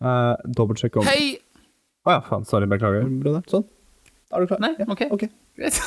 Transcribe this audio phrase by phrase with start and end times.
[0.00, 1.38] Uh, Dobbeltsjekk om Å Hei!
[2.06, 2.44] ja, faen.
[2.46, 3.42] Sorry, beklager, broder.
[3.50, 3.64] Sånn.
[4.30, 4.60] Da er du klar?
[4.62, 5.06] Nei, Ja, ok.
[5.16, 5.30] okay.
[5.56, 5.80] Greit.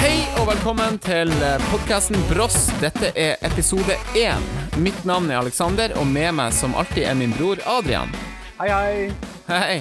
[0.00, 1.30] Hei og velkommen til
[1.70, 2.66] podkasten Bross.
[2.82, 4.63] Dette er episode én.
[4.74, 8.10] Mitt navn er Aleksander, og med meg som alltid er min bror Adrian.
[8.58, 9.12] Hei, hei.
[9.46, 9.76] Hei.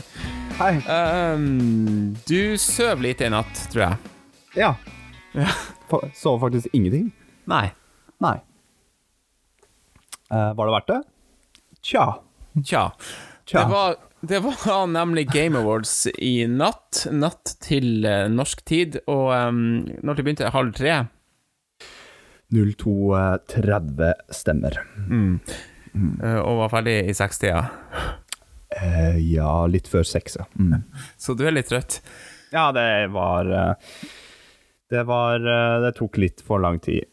[0.60, 0.74] Hei.
[1.34, 4.12] Um, du søv lite i natt, tror jeg.
[4.60, 4.70] Ja.
[5.34, 5.48] Ja.
[6.14, 7.08] Sov faktisk ingenting?
[7.50, 7.72] Nei.
[8.22, 8.36] Nei.
[10.30, 11.00] Uh, var det verdt det?
[11.82, 12.06] Tja.
[12.62, 12.84] Tja.
[13.50, 13.64] Tja.
[13.64, 17.08] Det var, det var nemlig Game Awards i natt.
[17.10, 19.02] Natt til eh, norsk tid.
[19.10, 21.02] Og um, når det begynte halv tre
[22.54, 24.78] 0230 stemmer.
[26.24, 27.64] eh, og var ferdig i sekstida.
[28.74, 30.46] Uh, ja, litt før seks, ja.
[30.58, 30.86] Mm.
[31.22, 32.00] Så du er litt trøtt.
[32.54, 33.74] Ja, det var eh,
[34.90, 37.08] Det var eh, Det tok litt for lang tid.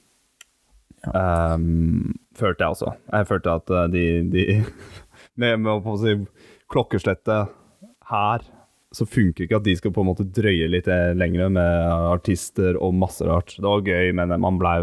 [1.17, 2.91] Ehm, følte jeg også.
[3.09, 4.45] Jeg følte at eh, de, de
[5.41, 6.13] Med, med å på å si
[6.71, 7.55] klokkeslettet
[8.11, 8.45] her,
[8.93, 12.75] så funker ikke at de skal på en måte drøye litt eh, lenger med artister
[12.83, 13.55] og masse rart.
[13.57, 14.77] Det var gøy, men man blei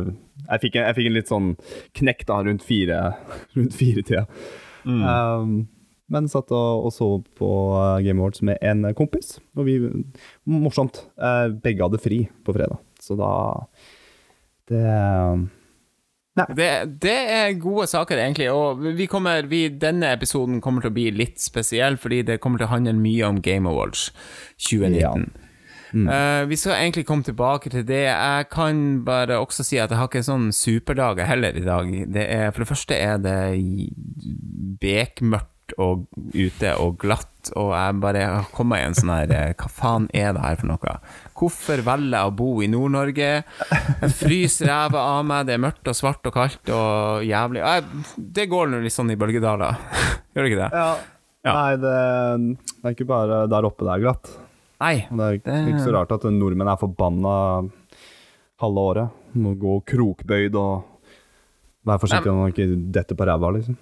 [0.48, 1.50] jeg, fikk en- jeg fikk en litt sånn
[2.00, 3.00] knekk da rundt fire
[3.58, 4.26] Rundt fire-tida.
[4.88, 5.58] Um,
[6.08, 9.76] men satt og, og så på eh, Game Awards med en kompis, og vi
[10.48, 11.02] Morsomt.
[11.20, 13.32] eh, begge hadde fri på fredag, så da
[14.72, 14.84] Det
[16.38, 16.70] Det,
[17.02, 18.52] det er gode saker, egentlig.
[18.54, 22.62] Og vi kommer, vi, denne episoden kommer til å bli litt spesiell, fordi det kommer
[22.62, 24.12] til å handle mye om Game Awards
[24.70, 25.28] 2019.
[25.34, 25.44] Ja.
[25.94, 28.06] Eh, vi skal egentlig komme tilbake til det.
[28.12, 31.92] Jeg kan bare også si at jeg har ikke sånn superdager heller i dag.
[32.14, 33.38] Det er, for det første er det
[34.82, 39.54] bekmørkt og ute og glatt, og jeg bare har kommet i en sånn her eh,
[39.60, 40.96] Hva faen er det her for noe?
[41.38, 43.30] Hvorfor velger jeg å bo i Nord-Norge?
[44.02, 47.86] Jeg fryser ræva av meg, det er mørkt og svart og kaldt og jævlig jeg,
[48.40, 49.78] Det går nå litt sånn i bølgedaler,
[50.34, 50.72] gjør det ikke det?
[50.82, 50.90] Ja.
[51.48, 51.54] Ja.
[51.56, 51.96] Nei, det,
[52.68, 54.32] det er ikke bare der oppe det er glatt.
[54.84, 54.96] Nei.
[55.08, 57.36] Det er Det- ikke så rart at nordmenn er forbanna
[58.60, 59.10] halve året.
[59.38, 60.84] Må gå krokbøyd og
[61.88, 63.78] være forsiktig om man ikke detter på ræva, liksom.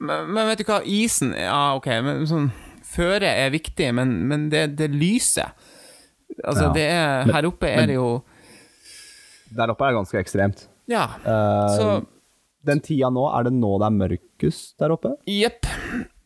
[0.00, 2.50] Men, men vet du hva, isen Ja, ok, men sånn
[2.88, 5.50] Føre er viktig, men, men det, det lyset
[6.44, 6.72] Altså, Ja.
[6.76, 8.08] det er Men- Her oppe er det jo
[9.56, 10.66] Der oppe er det ganske ekstremt.
[10.88, 11.88] Ja, uh, så
[12.68, 15.14] Den tida nå, er det nå det er mørkest der oppe?
[15.28, 15.64] Jepp.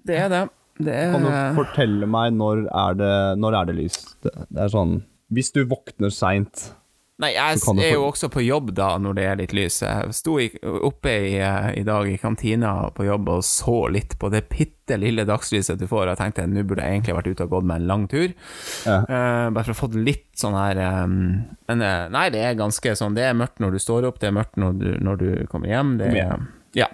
[0.04, 0.42] Det er det.
[0.82, 3.98] Det Kan du er fortelle meg når er det, når er det lys?
[4.24, 4.96] Det, det er sånn
[5.32, 6.72] Hvis du våkner seint
[7.20, 9.82] Nei, jeg er jo også på jobb da, når det er litt lys.
[9.84, 11.34] Jeg sto i, oppe i,
[11.76, 15.84] i dag i kantina på jobb og så litt på det bitte lille dagslyset du
[15.90, 18.08] får, og jeg tenkte nå burde jeg egentlig vært ute og gått med en lang
[18.10, 18.32] tur.
[18.88, 18.98] Ja.
[19.06, 21.20] Uh, bare for å få litt sånn her um,
[21.70, 21.78] eh,
[22.10, 24.58] nei, det er ganske sånn Det er mørkt når du står opp, det er mørkt
[24.58, 25.98] når du, når du kommer hjem.
[26.00, 26.88] Det er, ja.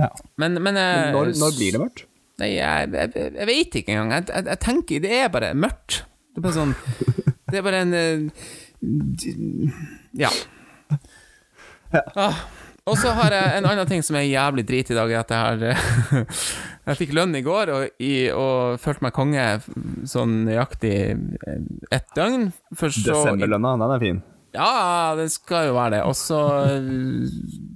[0.00, 0.08] Ja.
[0.40, 2.06] Men, men, uh, Men når, når blir det mørkt?
[2.40, 4.16] Nei, jeg, jeg, jeg vet ikke engang.
[4.16, 6.02] Jeg, jeg, tenker Det er bare mørkt.
[6.32, 6.74] Det er bare sånn
[7.50, 8.42] Det er bare en eh,
[8.80, 9.70] d-
[10.18, 10.30] Ja.
[12.14, 12.34] Ah.
[12.88, 15.30] Og så har jeg en annen ting som er jævlig drit i dag, er at
[15.34, 16.26] jeg har
[16.90, 19.44] Jeg fikk lønn i går og, i, og følte meg konge
[20.08, 20.94] sånn nøyaktig
[21.92, 22.48] ett døgn.
[22.80, 24.22] Desemberlønna, den er fin.
[24.56, 26.00] Ja, det skal jo være det.
[26.08, 26.40] Og så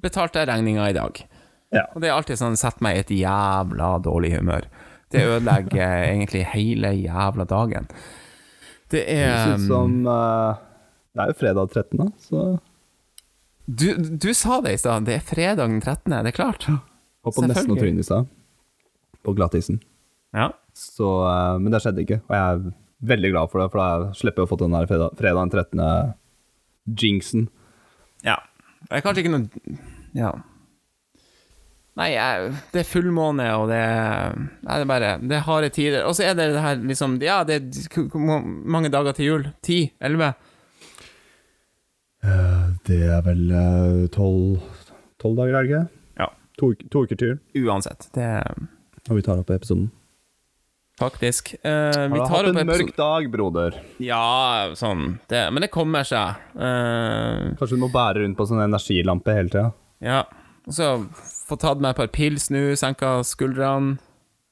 [0.02, 1.20] betalte jeg regninga i dag.
[1.74, 1.84] Ja.
[1.94, 4.66] Og det er alltid sånn Sett meg i et jævla dårlig humør.
[5.12, 7.86] Det ødelegger egentlig hele jævla dagen.
[8.90, 10.64] Det Det er ser ut som eh,
[11.14, 12.44] Det er jo fredag 13., da, så
[13.64, 13.86] du,
[14.20, 16.66] du sa det i stad, det er fredag den 13., det er klart.
[17.24, 17.80] Og på nesten å Selvfølgelig.
[17.80, 18.26] tryne i stad.
[19.24, 19.78] På glattisen.
[20.36, 20.50] Ja.
[20.76, 22.64] Så, eh, men det skjedde ikke, og jeg er
[23.14, 25.54] veldig glad for det, for da slipper jeg å få den der fredag, fredag den
[25.54, 26.14] 13.
[27.04, 27.46] jinxen.
[28.26, 28.40] ja.
[28.84, 29.78] Det er kanskje ikke noe
[30.12, 30.34] Ja.
[31.96, 35.70] Nei, jeg, det er fullmåne, og det er, nei, det er bare Det er harde
[35.72, 36.02] tider.
[36.04, 38.18] Og så er det det her liksom Ja, det er
[38.68, 39.46] mange dager til jul?
[39.64, 39.78] Ti?
[40.04, 40.34] Elleve?
[42.84, 43.42] Det er vel
[44.14, 44.62] tolv
[45.22, 45.82] dager, er det ikke?
[46.20, 46.28] Ja.
[46.60, 48.08] To, to uker til, Uansett.
[48.16, 48.28] Det
[49.10, 49.90] og vi tar opp episoden.
[51.00, 53.74] faktisk eh, Har du hatt en mørk dag, broder?
[54.00, 56.38] Ja, sånn det, Men det kommer seg.
[56.56, 59.68] Eh, Kanskje du må bære rundt på sånn energilampe hele tida?
[60.00, 60.22] ja.
[60.64, 60.86] Og så
[61.44, 63.98] få tatt meg et par pils nå, senka skuldrene.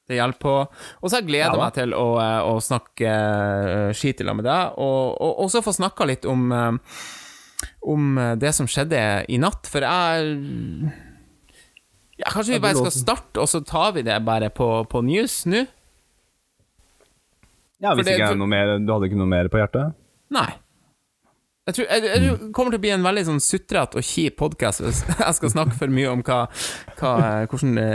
[0.05, 0.53] Det hjelper på.
[1.01, 4.27] Og så har jeg gleda Ja, meg til å, eh, å snakke uh, skit i
[4.29, 6.77] lag med deg, og, og også få snakka litt om eh,
[7.82, 10.37] om eh, det som skjedde i natt, for jeg
[12.23, 15.41] Ja, kanskje vi bare skal starte, og så tar vi det bare på, på news
[15.50, 15.64] nå?
[17.82, 19.94] Ja, hvis det- ikke er noe mer, du hadde ikke noe mer på hjertet?
[20.31, 20.50] Nei.
[21.67, 24.35] Jeg tror, jeg, jeg det kommer til å bli en veldig sånn sutrete og kjip
[24.41, 26.38] podkast hvis jeg skal snakke for mye om hva,
[26.99, 27.12] hva
[27.47, 27.93] hvordan eh,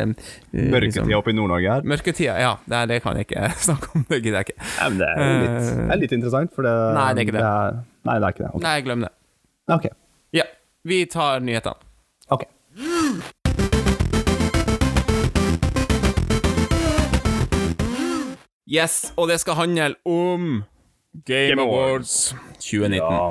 [0.55, 1.83] eh, Mørketida liksom- oppe i Nord-Norge her?
[1.83, 2.53] Mørketida, ja.
[2.63, 4.05] Det, det kan jeg ikke snakke om.
[4.07, 4.69] Det gidder jeg ikke.
[4.79, 7.35] Ja, men det er litt, det er litt interessant, for det Nei, det er ikke
[7.39, 7.43] det.
[7.43, 8.51] er, nei, det er ikke det.
[8.55, 8.65] Okay.
[8.69, 9.11] Nei, glem det.
[9.67, 9.85] Ok.
[10.31, 10.43] Ja,
[10.83, 11.75] vi tar nyhetene.
[12.29, 12.43] ok.
[18.67, 20.47] Yes, og det skal handle om
[21.27, 22.97] Game, Game Awards 2019.
[22.99, 23.29] Ja.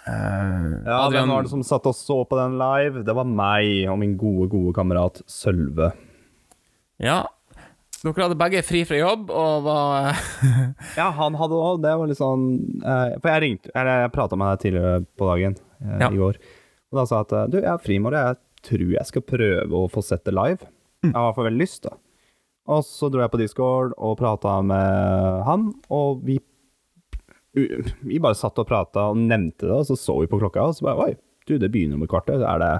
[0.00, 0.10] Uh,
[0.84, 3.02] Ja, Adrian- Hvem var det som satt og så på den live?
[3.04, 5.92] Det var meg og min gode, gode kamerat Sølve.
[7.00, 7.22] Ja.
[8.00, 10.14] Dere hadde begge fri fra jobb og var
[11.00, 12.46] Ja, han hadde òg Det var litt sånn
[12.80, 16.08] eh, For jeg ringte Eller jeg prata med deg tidligere på dagen eh, Ja.
[16.08, 16.38] i går.
[16.90, 18.30] Og da sa jeg at eh, du, jeg har fri i morgen.
[18.30, 20.64] Jeg tror jeg skal prøve å få sett det live.
[21.04, 21.92] Jeg har i hvert fall veldig lyst, da.
[22.70, 26.36] Og så dro jeg på Discord og prata med han, og vi
[27.56, 30.76] Vi bare satt og prata og nevnte det, og så så vi på klokka, og
[30.76, 31.14] så bare Oi,
[31.48, 32.44] du, det begynner om et kvarter.
[32.46, 32.72] Er det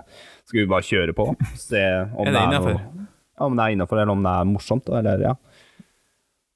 [0.47, 1.27] Skal vi bare kjøre på?
[1.59, 1.81] Se
[2.15, 2.77] om Er det noe innenfor?
[2.77, 3.07] ja,
[3.47, 4.89] om det er innafor, eller om det er morsomt.
[5.01, 5.35] Eller, ja.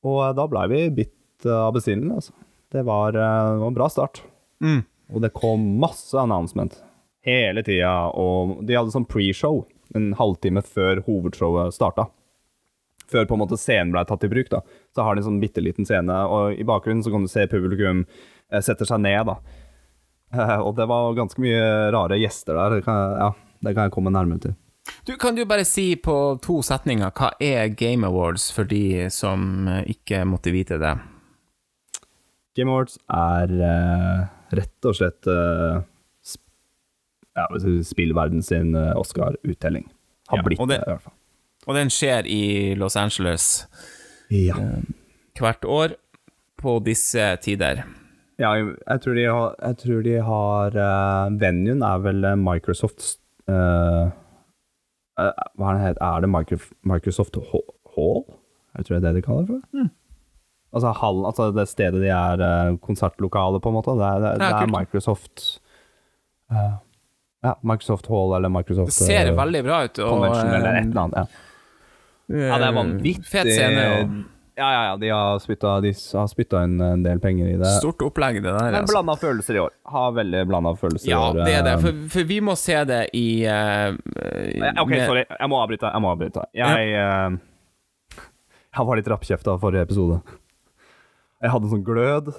[0.04, 2.16] Og eh, da blei vi bitt av bestillingen.
[2.19, 2.34] Altså.
[2.72, 4.22] Det, var, eh, det var en bra start.
[4.64, 4.82] mm.
[5.14, 6.78] Og det kom masse announcement
[7.28, 8.08] hele tida.
[8.16, 9.60] Og de hadde sånn pre-show
[9.94, 12.06] en halvtime før hovedshowet starta.
[13.12, 14.48] Før på en måte scenen ble tatt i bruk.
[14.50, 14.62] da.
[14.96, 17.44] Så har de en sånn bitte liten scene, og i bakgrunnen så kan du se
[17.52, 18.06] publikum
[18.50, 19.28] eh, setter seg ned.
[19.28, 19.37] da.
[20.66, 22.78] Og det var ganske mye rare gjester der.
[22.78, 23.30] Det kan, ja,
[23.60, 24.56] det kan jeg komme nærmere til.
[25.06, 26.14] Du, Kan du bare si på
[26.44, 30.94] to setninger hva er Game Awards for de som eh, ikke måtte vite det?
[32.56, 34.20] Game Awards er uh,
[34.54, 35.81] rett og slett uh,
[36.22, 36.42] sp
[37.34, 37.48] ja,
[37.82, 39.88] spillverden sin Oscar-uttelling.
[40.31, 41.16] Har Ja, blitt det, det- i hvert fall.
[41.66, 42.42] Og den skjer i
[42.76, 43.64] Los Angeles
[44.30, 44.54] Ja.
[45.40, 45.94] hvert år
[46.60, 47.82] på disse tider.
[48.38, 50.76] ja, jeg tror de har, jeg tror de har
[51.40, 53.16] Venuen er vel Microsofts
[53.48, 54.12] eh,
[55.14, 56.00] Hva er det het?
[56.02, 56.31] Er det
[56.82, 58.25] Microsoft Hall?
[58.75, 59.62] Jeg tror det er det de kaller det for.
[59.76, 59.90] Mm.
[60.75, 63.94] Altså, hallen, altså det stedet de er uh, konsertlokalet, på en måte.
[64.00, 64.72] Det er, det, det er.
[64.75, 65.44] Microsoft
[66.50, 66.75] uh,
[67.44, 69.99] Ja, Microsoft Hall eller Microsoft Det ser eh, veldig bra ut.
[69.99, 71.19] Og, Convention eller et eh, eller annet.
[71.19, 71.50] Ja.
[72.25, 73.28] Ja, det er vanvittig.
[73.28, 74.14] Fet scene og
[74.56, 74.96] Ja, ja, ja.
[75.02, 77.70] De har spytta, de har spytta en, en del penger i det.
[77.80, 78.68] stort opplegg, det der.
[78.70, 78.92] Men Altså.
[78.94, 79.72] blanda følelser i år.
[79.90, 81.40] Har veldig blanda følelser Ja, i år.
[81.40, 81.72] Ja, det er det.
[81.72, 81.82] eh.
[81.82, 83.96] For, for vi må se det i uh,
[84.84, 85.24] Ok, med- sorry.
[85.26, 85.90] Jeg må avbryte.
[85.90, 86.46] Jeg må avbryte.
[86.54, 87.36] Jeg, eh,
[88.78, 90.20] jeg var litt rappkjefta forrige episode.
[91.42, 92.30] Jeg hadde sånn glød,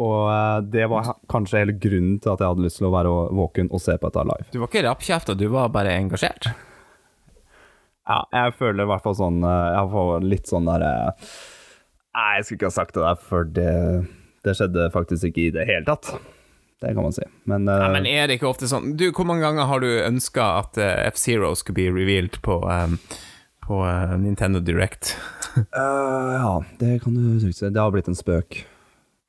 [0.00, 3.68] og det var kanskje hele grunnen til at jeg hadde lyst til å være våken
[3.74, 4.46] og se på dette live.
[4.54, 6.46] Du var ikke rappkjefta, du var bare engasjert.
[8.08, 11.32] Ja, jeg føler i hvert fall sånn eh, Jeg får litt sånn der eh,
[12.16, 13.72] Nei, jeg skulle ikke ha sagt det der, for det,
[14.46, 16.08] det skjedde faktisk ikke i det hele tatt.
[16.80, 17.22] Det kan man si.
[17.44, 19.86] Men, uh, Nei, men er det ikke ofte sånn Du, hvor mange ganger har du
[20.02, 22.96] ønska at uh, F-Zero skulle bli revealed på, um,
[23.62, 25.14] på uh, Nintendo Direct?
[25.70, 27.70] Ja, det kan du trygt si.
[27.70, 28.62] Det har blitt en spøk.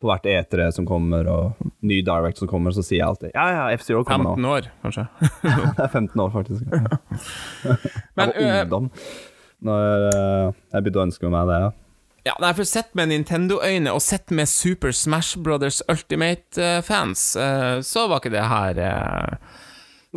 [0.01, 3.45] På hvert E3 som kommer, og ny Direct som kommer, så sier jeg alltid Ja,
[3.53, 4.55] ja, FZero kommer kommer 15 nå.
[4.55, 5.05] år, kanskje?
[5.77, 6.65] Det er 15 år, faktisk.
[8.17, 8.89] Men, jeg var øh, ungdom
[9.61, 11.61] når øh, jeg begynte å ønske meg det.
[11.67, 11.71] Ja.
[12.21, 17.23] Ja, nei, for sett med Nintendo-øyne, og sett med Super Smash Brothers Ultimate-fans,
[17.81, 19.55] så var ikke det her uh,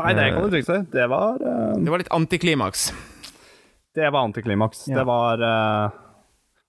[0.02, 0.76] Nei, det kan du trygt si.
[0.92, 2.90] Det var uh, Det var litt antiklimaks.
[3.94, 4.88] Det var antiklimaks.
[4.88, 4.98] Ja.
[4.98, 5.90] Det var eh,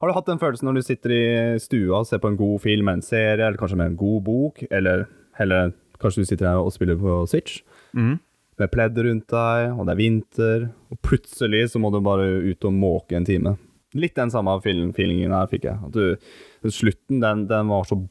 [0.01, 1.25] Har du hatt den følelsen når du sitter i
[1.63, 4.63] stua og ser på en god film, en serie, eller kanskje med en god bok,
[4.67, 5.05] eller
[5.39, 5.71] heller
[6.01, 7.61] kanskje du sitter her og spiller på Switch,
[7.95, 8.17] mm.
[8.59, 12.67] med pledd rundt deg, og det er vinter, og plutselig så må du bare ut
[12.67, 13.55] og måke en time.
[13.95, 15.79] Litt den samme feel- feelingen her fikk jeg.
[15.87, 18.01] At du, slutten, den, den var så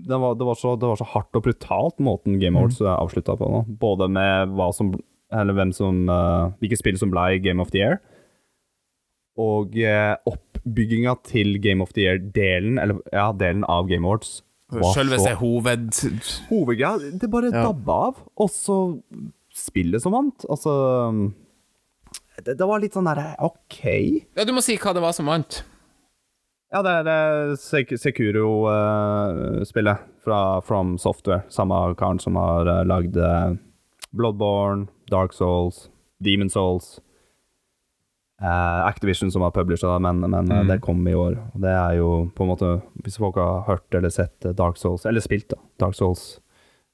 [0.00, 2.88] den var, det, var så, det var så hardt og brutalt måten Game Awards mm.
[2.92, 3.64] avslutta på nå.
[3.80, 4.92] Både med hva som
[5.32, 7.98] Eller hvem som uh, Hvilke spill som ble Game of the Year,
[9.40, 10.16] og uh,
[10.60, 14.42] oppbygginga til Game of the Year-delen, eller ja, delen av Game Awards.
[14.70, 15.88] Sjølveste så- hoved...
[16.48, 17.64] Hovedgreia, det bare Ja.
[17.66, 18.16] dabba av.
[18.38, 19.00] Og så
[19.52, 20.44] spillet som vant.
[20.48, 21.32] Altså
[22.44, 23.80] det, det var litt sånn derre OK.
[24.36, 25.62] Ja, du må si hva det var som vant.
[26.70, 31.42] Ja, det er det Sek Sekuro-spillet fra From Software.
[31.50, 33.56] Samme karen som har uh, lagd eh,
[34.14, 35.88] Bloodborne, Dark Souls,
[36.22, 37.00] Demon Souls.
[38.42, 40.68] Eh, Activision som har publisha men, men eh, Mm.
[40.68, 41.36] det kom i år.
[41.54, 42.68] Og det er jo på en måte
[43.04, 46.40] Hvis folk har hørt eller sett eh, Dark Souls, eller spilt da, Dark Souls,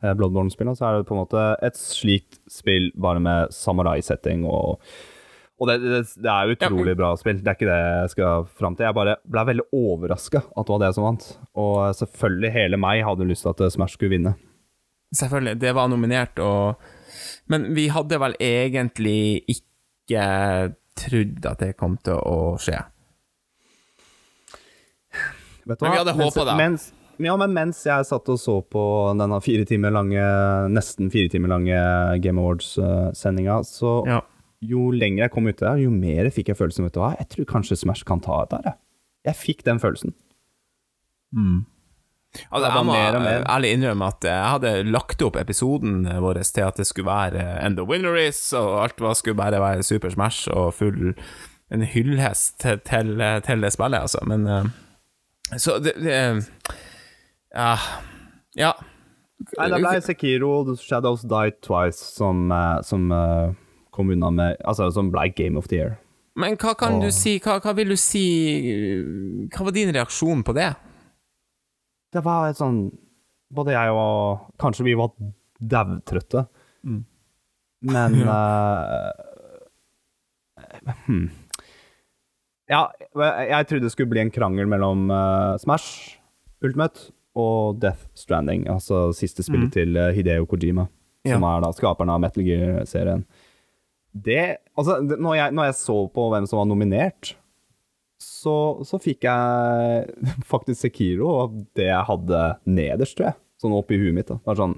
[0.02, 4.80] uh, Bloodborne-spillene, så er det på en måte et slikt spill bare med samurai-setting og
[5.58, 8.44] Og det, det, det er utrolig utrolig bra spill, det er ikke det jeg skal
[8.58, 8.84] fram til.
[8.84, 11.28] Jeg bare ble veldig overraska at det var det som vant.
[11.56, 14.34] Og selvfølgelig, hele meg hadde lyst til at Smash skulle vinne.
[15.16, 16.76] Selvfølgelig, det var nominert, og
[17.48, 22.78] Men vi hadde vel egentlig ikke trodd at det kom til å skje.
[25.66, 26.54] Vet du Men vi hadde håpa da.
[26.58, 26.88] Mens,
[27.18, 28.82] ja, men mens jeg satt og så på
[29.18, 30.22] denne fire timer lange,
[30.72, 31.78] nesten fire timer lange
[32.22, 34.20] Game Awards-sendinga, så Ja.
[34.62, 37.28] jo lenger jeg kom ut der, jo mer fikk jeg følelsen vet du hva, jeg
[37.34, 38.74] tror kanskje Smash kan ta dette.
[39.26, 39.34] jeg.
[39.34, 40.14] Fikk den følelsen.
[42.50, 43.44] Altså, jeg må mer mer.
[43.50, 47.76] ærlig innrømme at jeg hadde lagt opp episoden vår til at det skulle være And
[47.76, 51.14] the winner is, og alt var skulle bare være Super Smash og full
[51.70, 54.20] En hyllest til, til, til det spillet, altså.
[54.22, 54.64] Men eh,
[55.58, 56.46] Så det, det
[57.56, 57.76] Ja.
[58.56, 58.72] ja.
[59.58, 63.50] Nei, det ble Sekiro, Shadows Die Twice, som, eh, som eh,
[63.90, 65.96] kom unna med Altså, som ble Game of the Year.
[66.36, 68.22] Men hva kan du si hva, hva vil du si
[69.54, 70.74] Hva var din reaksjon på det?
[72.14, 72.86] Det var et sånn
[73.54, 75.12] Både jeg og Kanskje vi var
[75.56, 76.42] daudtrøtte.
[77.86, 79.12] Men uh,
[81.06, 81.28] hmm.
[82.66, 86.18] Ja, jeg trodde det skulle bli en krangel mellom uh, Smash
[86.66, 90.86] Ultimate og Death Stranding, altså siste spillet til eh, Hideo Kojima,
[91.26, 93.26] som er da skaperen av Metal Gear-serien.
[94.16, 97.34] Det Altså, når, jeg, når jeg så på hvem som var nominert,
[98.22, 98.54] så,
[98.86, 100.06] så fikk jeg
[100.52, 103.38] faktisk Sekiro og det jeg hadde nederst, tror jeg.
[103.62, 104.28] Sånn oppi huet mitt.
[104.28, 104.36] da.
[104.44, 104.74] Bare sånn,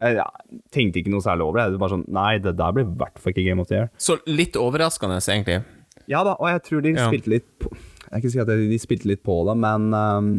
[0.00, 1.66] jeg, jeg tenkte ikke noe særlig over det.
[1.74, 1.80] det.
[1.82, 3.90] Bare sånn, Nei, det der blir i hvert fall ikke Game of the Year.
[4.00, 5.60] Så litt overraskende, egentlig.
[6.10, 7.06] Ja da, og jeg tror de Ja.
[7.08, 10.30] spilte litt på Jeg kan ikke si at de spilte litt på det, men um,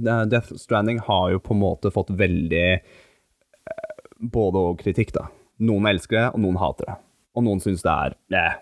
[0.00, 5.26] Death Stranding har jo på en måte fått veldig eh, både og kritikk, da.
[5.60, 6.96] Noen elsker det, og noen hater det.
[7.36, 8.56] Og noen syns det er eh.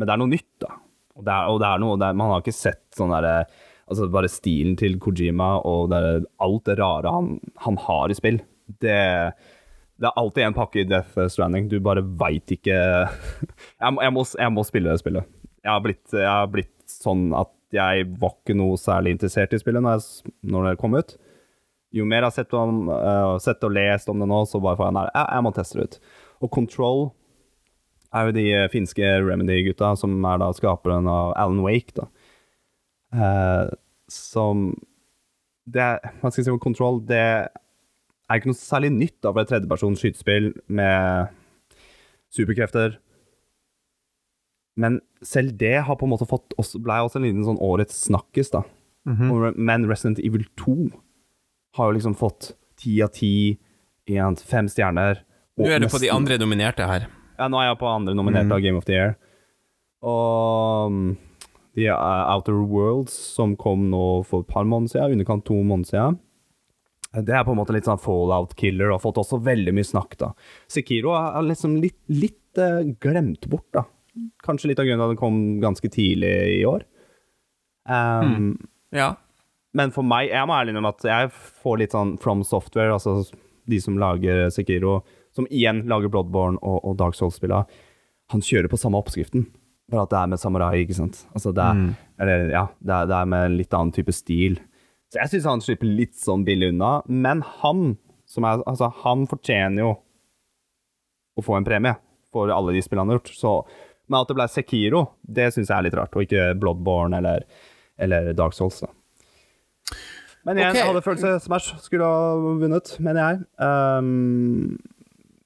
[0.00, 0.72] Men det er noe nytt, da.
[1.18, 3.44] Og det er, og det er noe det er, Man har ikke sett sånn derre
[3.84, 5.98] Altså bare stilen til Kojima og det
[6.40, 7.34] alt det rare han,
[7.66, 8.38] han har i spill.
[8.80, 8.96] Det
[9.94, 11.68] det er alltid en pakke i Death Stranding.
[11.70, 15.28] Du bare veit ikke jeg, må, jeg, må, jeg må spille spillet.
[15.64, 19.60] Jeg har, blitt, jeg har blitt sånn at jeg var ikke noe særlig interessert i
[19.62, 20.02] spillet når,
[20.50, 21.14] når det kom ut.
[21.94, 24.78] Jo mer jeg har sett, om, uh, sett og lest om det nå, så bare
[24.80, 25.98] får jeg, jeg må teste det ut.
[26.42, 27.04] Og Control
[28.14, 32.08] er jo de eh, finske Remedy-gutta som er da skaperen av Alan Wake, da.
[33.14, 33.74] Eh,
[34.10, 34.68] som
[35.64, 37.00] det er, Hva skal jeg si om Control?
[37.08, 41.32] Det er ikke noe særlig nytt da, for et tredjepersons skytespill med
[42.34, 42.98] superkrefter.
[44.80, 48.04] Men selv det har på en måte fått også, ble også en liten sånn årets
[48.08, 48.64] snakkis, da.
[49.04, 49.56] Og -hmm.
[49.56, 50.90] Men Resident Evil 2
[51.76, 53.58] har jo liksom fått ti av ti,
[54.06, 55.24] fem stjerner.
[55.56, 57.06] og Nå er du på de andre dominerte her.
[57.38, 59.14] Ja, nå er jeg på andre nominerte av Game of the Year.
[60.04, 61.16] Og um,
[61.74, 66.20] The Outer Worlds, som kom nå for et par måneder siden, underkant to måneder siden.
[67.14, 70.16] Det er på en måte litt sånn fallout-killer, og har fått også veldig mye snakk,
[70.18, 70.32] da.
[70.70, 73.84] Sekiro er liksom litt, litt uh, glemt bort, da.
[74.46, 76.86] Kanskje litt av grunnen til at den kom ganske tidlig i år.
[77.88, 78.54] Um,
[78.94, 79.14] Ja.
[79.74, 83.24] men for meg, jeg må ærlig innrømme at jeg får litt sånn From Software, altså
[83.68, 85.00] de som lager Sekiro,
[85.34, 87.66] som igjen lager Bloodborne og, og Dark Souls-spillene,
[88.32, 89.48] han kjører på samme oppskriften,
[89.92, 91.24] bare at det er med samurai, ikke sant?
[91.36, 91.82] Altså det er,
[92.24, 94.56] eller, ja, det er, det er med en litt annen type stil.
[95.12, 97.96] Så jeg synes han slipper litt sånn billig unna, men han,
[98.30, 99.92] som er, altså han fortjener jo
[101.34, 101.98] å få en premie
[102.34, 103.56] for alle de spillene han har gjort, så
[104.04, 107.46] men at det ble Sekiro, det synes jeg er litt rart, og ikke Bloodborne eller,
[107.96, 108.82] eller Dark Souls.
[108.84, 108.90] Da.
[110.44, 110.80] Men igjen, okay.
[110.82, 113.38] jeg hadde følt seg Smash skulle ha vunnet, mener jeg.
[113.56, 114.74] Um,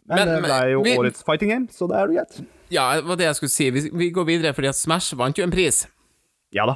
[0.08, 2.40] men, Men- det ble jo vi- årets fighting game, så det er jo greit.
[2.70, 3.70] ja, det var det jeg skulle si.
[3.70, 5.86] Vi, vi går videre, fordi at Smash vant jo en pris.
[6.52, 6.74] Ja da.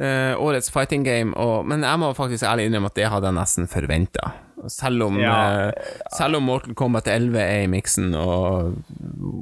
[0.00, 3.34] Uh, årets fighting game, og, men jeg må faktisk ærlig innrømme at det hadde jeg
[3.36, 4.30] nesten forventa.
[4.68, 5.68] Selv, om, Ja.
[5.68, 5.72] eh,
[6.12, 8.74] selv om Mortal Kombat 11 er i miksen og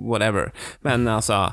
[0.06, 0.52] whatever.
[0.86, 1.52] Men altså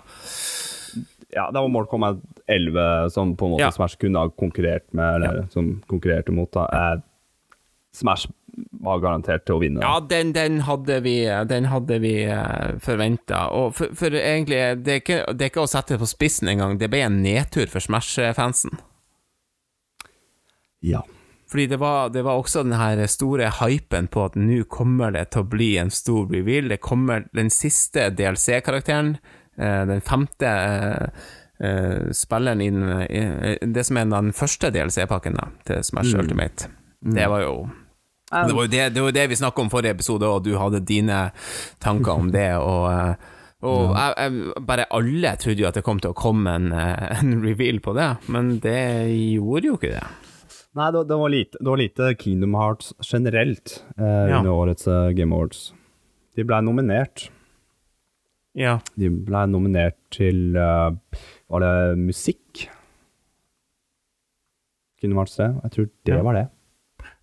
[1.34, 3.72] Ja, det var Mortal Kombat 11 som på en måte Ja.
[3.72, 6.52] Smash kunne ha konkurrert med, eller som konkurrerte mot.
[6.54, 6.68] Da.
[7.96, 8.28] Eh, Smash
[8.86, 9.84] var garantert til å vinne.
[9.84, 11.18] Ja, den, den hadde vi,
[11.50, 12.14] den hadde vi
[12.84, 13.48] forventa.
[13.56, 16.52] Og for, for egentlig, det er, ikke, det er ikke å sette det på spissen
[16.52, 16.78] engang.
[16.80, 18.78] Det ble en nedtur for Smash-fansen.
[20.86, 21.04] Ja.
[21.52, 25.30] Fordi det var, det var også den her store hypen på at nå kommer det
[25.34, 26.70] til å bli en stor reveal.
[26.74, 29.16] Det kommer den siste DLC-karakteren,
[29.58, 35.38] eh, den femte eh, eh, spilleren i den eh, Det som er den første DLC-pakken
[35.70, 36.72] til Smash Ultimate.
[37.06, 37.56] Det var jo
[38.44, 40.84] det var jo det, det, var det vi snakka om forrige episode, og du hadde
[40.86, 41.32] dine
[41.84, 42.50] tanker om det.
[42.60, 43.32] Og, eh,
[43.66, 47.20] Og jeg, jeg, bare alle trodde jo at det kom til å komme en, eh,
[47.22, 48.78] en reveal på det, men det
[49.40, 50.04] gjorde jo ikke det.
[50.76, 54.42] Nei, det, det, var lite, det var lite Kingdom Hearts generelt eh, Ja.
[54.42, 55.70] under årets eh, Game Awards.
[56.36, 57.30] De ble nominert.
[58.60, 58.78] Ja.
[59.00, 60.92] De ble nominert til uh,
[61.52, 62.66] Var det musikk?
[65.02, 65.48] Kingdom Hearts 3?
[65.64, 66.22] Jeg tror det Ja.
[66.24, 66.46] var det.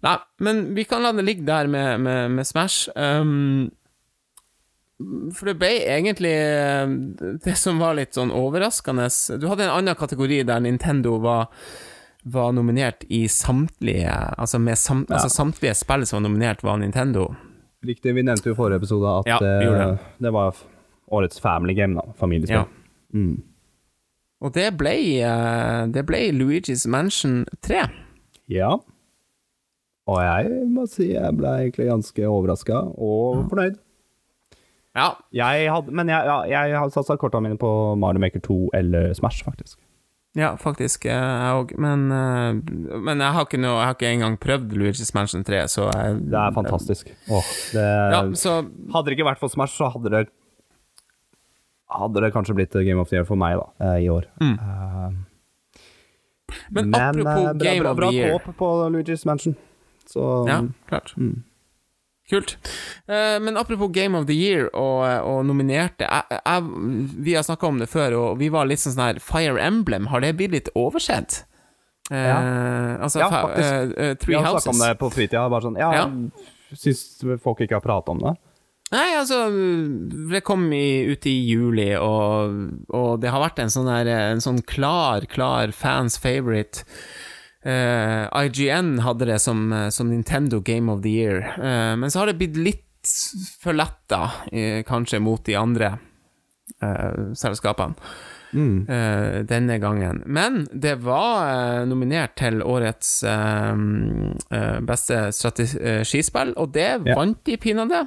[0.02, 2.88] Nei, men vi kan la det ligge der med, med, med Smash.
[2.96, 3.70] Um,
[5.34, 6.90] for det ble egentlig eh,
[7.42, 9.08] det som var litt sånn overraskende
[9.40, 11.48] Du hadde en annen kategori der Nintendo var,
[12.22, 15.16] var nominert i samtlige Altså, med sam, Ja.
[15.16, 17.32] altså samtlige spill som var nominert, var Nintendo.
[17.82, 20.54] Riktig, vi nevnte jo i forrige episode at Ja, det, det var
[21.10, 22.14] årets family game, da.
[22.18, 22.62] Familiespill.
[22.62, 23.18] Ja.
[23.18, 23.42] Mm.
[24.42, 27.88] Og det ble, eh, det ble Luigi's Mansion 3.
[28.54, 28.76] ja.
[30.10, 33.76] Og jeg må si jeg ble egentlig ganske overraska og fornøyd.
[34.92, 38.56] Ja, Jeg hadde, men jeg, ja, jeg hadde satsa korta mine på Mario Maker 2
[38.76, 39.78] eller Smash, faktisk.
[40.36, 41.72] ja faktisk, eh, jeg òg.
[41.80, 45.62] Men, eh, men jeg har ikke noe Jeg har ikke engang prøvd Luigi's Mansion 3,
[45.68, 47.14] så jeg, Det er fantastisk.
[47.30, 48.58] Åh, det, Ja, så
[48.92, 50.26] Hadde det ikke vært for Smash, så hadde det
[51.92, 54.24] Hadde det kanskje blitt Game of the Year for meg, da, eh, i år.
[54.40, 54.54] Mm.
[54.58, 55.12] Uh,
[56.70, 59.56] Men, men, apropos bra, Game bra, of bra the Year Bra kåp på Luigi's Mansion.
[60.12, 61.14] Så Ja, klart.
[61.16, 61.42] Mm.
[62.30, 62.54] Kult.
[63.10, 67.66] Eh, men apropos Game of the Year og, og nominerte jeg, jeg, Vi har snakka
[67.68, 70.54] om det før, og vi var litt sånn sånn her Fire Emblem, har det blitt
[70.54, 71.42] litt oversett?
[72.12, 73.96] Eh, Altså, Ja, faktisk.
[74.22, 74.64] Three Vi har Houses.
[74.64, 75.44] snakka om det på fritida.
[75.50, 76.06] Bare sånn, ja, Ja.
[76.72, 78.36] Syns folk ikke har prata om det?
[78.92, 79.48] Nei, altså
[80.32, 82.54] Det kom i, ut i juli, og,
[82.92, 86.84] og det har vært en sånn der En sånn klar, klar fans favorite.
[87.64, 92.18] Eh, IGN hadde det som, eh, som Nintendo Game of the Year, uh, men så
[92.18, 92.88] har det blitt litt
[93.62, 95.98] for lett, da, eh, kanskje mot de andre
[97.34, 97.94] selskapene.
[98.52, 98.84] Mm.
[99.46, 100.22] denne gangen.
[100.26, 103.22] Men det var nominert til årets
[104.84, 107.14] beste strategispill, og det Ja.
[107.16, 108.02] vant de pinadø.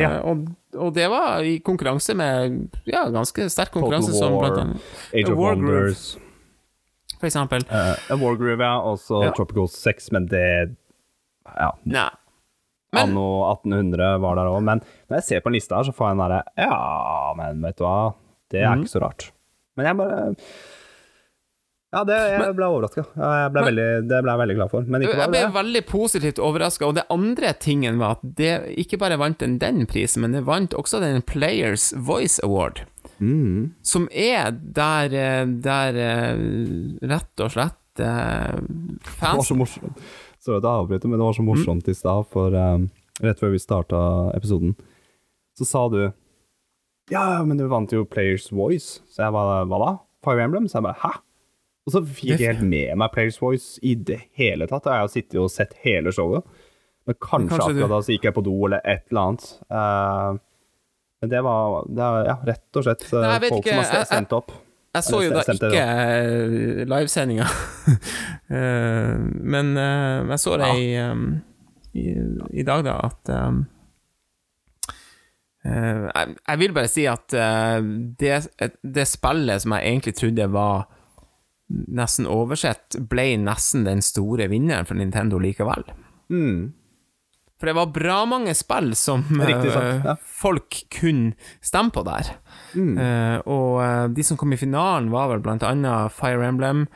[0.00, 0.20] Ja.
[0.22, 4.58] og, og det var i konkurranse med Ja, ganske sterk konkurranse, Total som War, blant
[4.58, 4.80] annet
[5.14, 5.84] Age of Wargroove.
[5.84, 6.16] Wonders.
[7.28, 7.64] Eksempel.
[7.70, 8.74] Uh, Wargroove, ja.
[8.80, 9.32] Og så Ja.
[9.36, 10.76] Tropical 6, men det
[11.54, 11.72] Ja.
[11.84, 12.10] Nei.
[12.94, 15.94] Men Anno 1800 var der òg, men når jeg ser på en lista her, så
[15.94, 18.14] får jeg en derre Ja, men vet du hva,
[18.54, 18.84] det er mm.
[18.84, 19.28] ikke så rart.
[19.74, 20.20] Men jeg bare
[21.94, 23.04] Ja, det, jeg ble overraska.
[23.14, 24.86] Det ble jeg veldig glad for.
[24.90, 28.98] Men ikke jeg ble veldig positivt overraska, og det andre tingen var at det ikke
[29.02, 32.82] bare vant den den prisen, men det vant også den Players Voice Award.
[33.20, 33.72] Mm.
[33.86, 36.44] Som er der, eh, der eh,
[37.08, 40.00] rett og slett fans Det var så morsomt.
[40.42, 42.88] Sorry at jeg avbryter, men det var så morsomt i stad, for um,
[43.22, 44.00] rett før vi starta
[44.36, 44.74] episoden,
[45.56, 46.00] så sa du
[47.12, 48.98] Ja, men du vant jo Players Voice.
[49.12, 49.92] Så jeg bare Hva da?
[50.24, 50.66] Fire Emblem?
[50.68, 51.12] Så jeg bare Hæ?
[51.86, 54.86] Og så fikk jeg helt med meg Players Voice i det hele tatt.
[54.88, 56.42] Og jeg har sittet og sett hele showet.
[57.06, 59.44] Men kanskje, kanskje du- akkurat da så gikk jeg på do eller et eller annet.
[59.70, 60.40] Eh, men
[61.30, 64.34] det var det er, ja, rett og slett eh, Nei, folk ikke, som har sendt
[64.36, 64.54] opp.
[64.94, 67.50] Jeg så jo da ikke eh, livesendinga,
[68.54, 69.14] Eh,
[69.54, 70.90] men jeg så det i,
[71.96, 72.02] i,
[72.60, 73.30] i dag, da, at
[75.64, 77.32] jeg, vil bare si at
[78.20, 78.34] det,
[78.84, 80.84] det spillet som jeg egentlig trodde var
[81.72, 85.88] nesten oversett, ble nesten den store vinneren for Nintendo likevel.
[86.28, 86.74] Mm.
[87.60, 90.14] For det var bra mange spill som Riktig sant, eh, ja.
[90.42, 92.32] folk kunne stemme på der.
[92.74, 92.94] Mm.
[92.98, 96.88] Uh, og eh, de som kom i finalen, var vel blant annet Fire Emblem.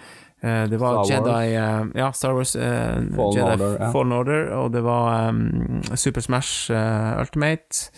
[0.43, 3.91] Uh, det var Star Jedi uh, Ja, Star Wars eh, Fallen Order, ja.
[3.95, 7.91] Fallen Order, og det var um, Super Smash eh, Ultimate.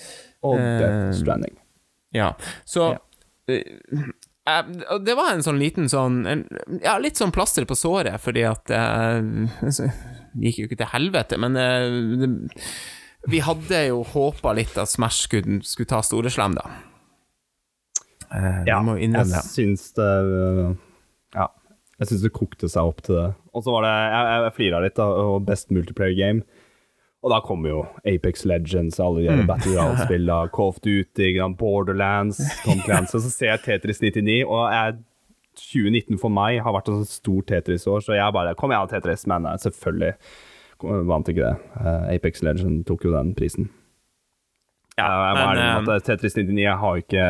[0.45, 1.57] Og Eh, Death Stranding.
[2.17, 2.33] Ja,
[2.65, 2.99] så yeah
[3.51, 3.63] eh,
[4.49, 6.47] eh, det var en sånn liten sånn en,
[6.83, 9.21] Ja, litt sånn plaster på såret, fordi at eh,
[10.33, 12.31] Det gikk jo ikke til helvete, men eh, det,
[13.29, 16.69] vi hadde jo håpa litt at Smash skulle, skulle ta Storeslem, da.
[18.31, 20.69] Uh, Ja, jeg syns det øh,
[21.35, 21.49] Ja,
[21.99, 23.29] jeg syns det kokte seg opp til det.
[23.51, 26.47] Og så var det Jeg, jeg, flira litt, da, og Best Multiplayer Game.
[27.21, 29.47] Og da kommer jo Apex Legends, alle de Mm.
[29.51, 33.17] Battle Royale-spillene, of Duty, Borderlands, Tom Clancy.
[33.19, 34.95] Og så ser jeg Tetris 99, og jeg
[35.73, 39.27] 2019 for meg har vært et sånt stort Tetris-år, så jeg bare Kom igjen, Tetris,
[39.31, 40.15] men eh, selvfølgelig
[41.11, 41.55] vant ikke det.
[41.81, 43.69] Eh, Apex Legend tok jo den prisen.
[44.99, 47.29] Ja, jeg må ærlig med at Tetris 99 jeg har ikke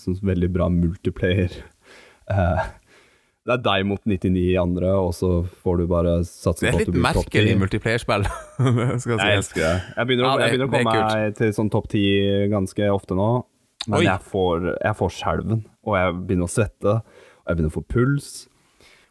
[0.00, 1.54] sånn veldig bra multiplayer.
[2.32, 2.66] Eh,
[3.46, 5.28] det er deg mot 99 andre, og så
[5.62, 7.30] får du bare satse er på at du blir topp 10.
[7.30, 8.24] merkelig multiplayerspill,
[9.04, 9.74] skal Jeg elsker det.
[9.96, 12.48] Jeg begynner, å- Ja, det- jeg begynner å er komme meg til sånn topp 10
[12.52, 13.28] ganske ofte nå.
[13.86, 14.04] Men Oi.
[14.08, 16.96] jeg får, jeg får skjelven, og jeg begynner å svette,
[17.46, 18.26] og jeg begynner å få puls.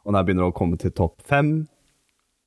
[0.05, 1.53] Og når jeg begynner å komme til topp fem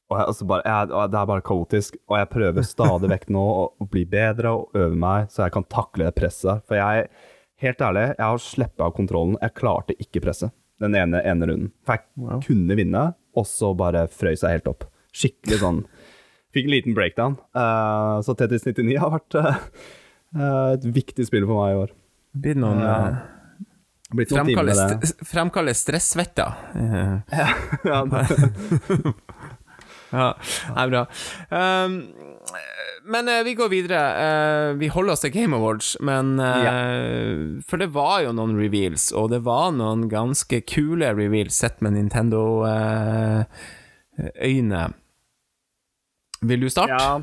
[0.09, 3.42] og jeg, altså bare, jeg, Det er bare kaotisk, og jeg prøver stadig vekk nå
[3.44, 6.62] å, å bli bedre og øve meg, så jeg kan takle det presset.
[6.64, 7.11] For jeg,
[7.61, 9.37] helt ærlig, jeg har sluppet av kontrollen.
[9.44, 11.72] Jeg klarte ikke presset den ene, ene runden.
[11.85, 12.40] For jeg Wow.
[12.46, 13.03] kunne vinne,
[13.37, 14.87] og så bare frøys jeg helt opp.
[15.12, 15.83] Skikkelig sånn
[16.57, 17.35] Fikk en liten breakdown.
[17.53, 19.57] Uh, så Tetris 99 har vært eh,
[20.72, 21.90] et viktig spill for meg i år.
[22.33, 22.94] Blir det noen Ja.
[24.16, 24.25] Det.
[25.05, 26.53] st fremkalle stressvetter.
[26.75, 27.18] Eh,
[27.85, 28.49] Ja, det-
[30.11, 31.03] Ja, det er bra.
[31.53, 32.09] Um,
[33.12, 33.99] men uh, vi går videre.
[34.16, 39.11] Uh, vi holder oss til Game Awards, men eh, For det var jo noen reveals,
[39.12, 44.83] og det var noen ganske kule reveals sett med Nintendo-øyne.
[46.40, 46.97] Vil du starte?
[46.97, 47.21] ja.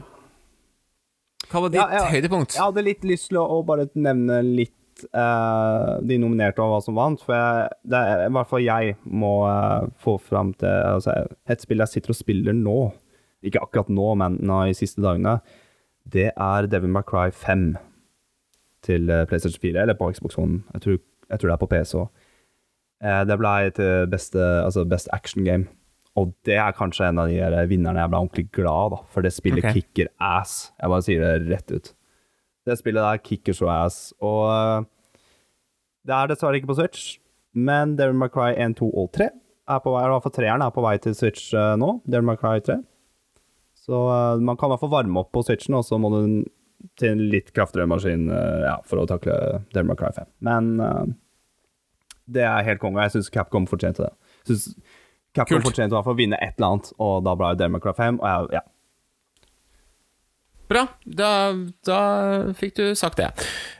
[1.49, 2.05] Hva var ditt Ja, ja.
[2.09, 2.53] høydepunkt?
[2.57, 6.97] Jeg hadde litt lyst til å bare nevne litt eh, de nominerte og hva som
[6.97, 7.21] vant.
[7.23, 11.17] For jeg, det er i hvert fall jeg må uh, få fram til altså,
[11.51, 12.77] Et spill jeg sitter og spiller nå,
[13.45, 15.39] ikke akkurat nå, men nå i siste dagene,
[16.05, 17.73] det er Devil May Cry 5
[18.85, 20.61] til eh, PlayStation 4, eller på Xbox One.
[20.75, 20.99] Jeg tror,
[21.31, 22.27] jeg tror det er på PC òg.
[23.01, 25.65] det ble til beste, altså best action game.
[26.15, 29.33] Og det er kanskje en av de vinnerne jeg ble ordentlig glad da, for det
[29.35, 29.81] spillet okay.
[29.81, 30.69] kicker ass.
[30.77, 31.91] Jeg bare sier det rett ut.
[32.65, 33.99] Det spillet der kicker så ass.
[34.23, 34.85] Og øh,
[36.05, 37.19] det er dessverre ikke på Switch,
[37.53, 39.29] men Devil May Cry 1, 2 og 3
[39.65, 41.99] er på vei, i hvert fall treeren er på vei til Switch øh, nå.
[42.05, 42.79] Devil May Cry 3.
[43.85, 46.21] Så øh, man kan i hvert fall varme opp på Switchen, og så må du
[46.99, 49.33] til en litt kraftigere maskin ja, for å takle
[49.73, 50.27] Devil May Cry 5.
[50.45, 51.15] Men
[52.29, 54.11] det er helt konge, jeg syns Capcom fortjente det.
[54.43, 54.67] Jeg synes
[55.35, 55.69] Capcom Kult.
[55.69, 57.83] fortjente i hvert fall å vinne et eller annet, og da ble det Devil May
[57.83, 58.19] Cry 5.
[58.21, 58.63] Og jeg, ja,
[60.69, 61.29] Bra, da,
[61.85, 61.99] da
[62.57, 63.27] fikk du sagt det.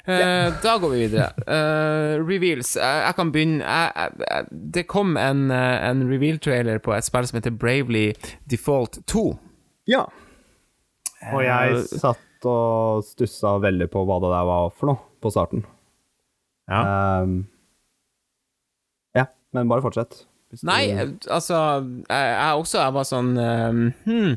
[0.06, 1.32] Eh, Da går vi videre.
[1.48, 2.76] Uh, reveals.
[2.78, 3.64] Jeg, jeg kan begynne.
[3.64, 8.12] Jeg, jeg, det kom en, eh, en reveal-trailer på et spill som heter Bravely
[8.52, 9.26] Default 2.
[9.90, 10.06] Ja.
[11.34, 15.66] Og jeg satt og stussa veldig på hva det der var for noe, på starten.
[16.70, 17.22] Ja.
[17.22, 17.40] Um,
[19.18, 19.26] ja,
[19.58, 20.26] men bare fortsett.
[20.64, 21.58] Nei, eh, altså
[22.10, 24.36] Jeg, jeg også jeg var sånn eh, hmm,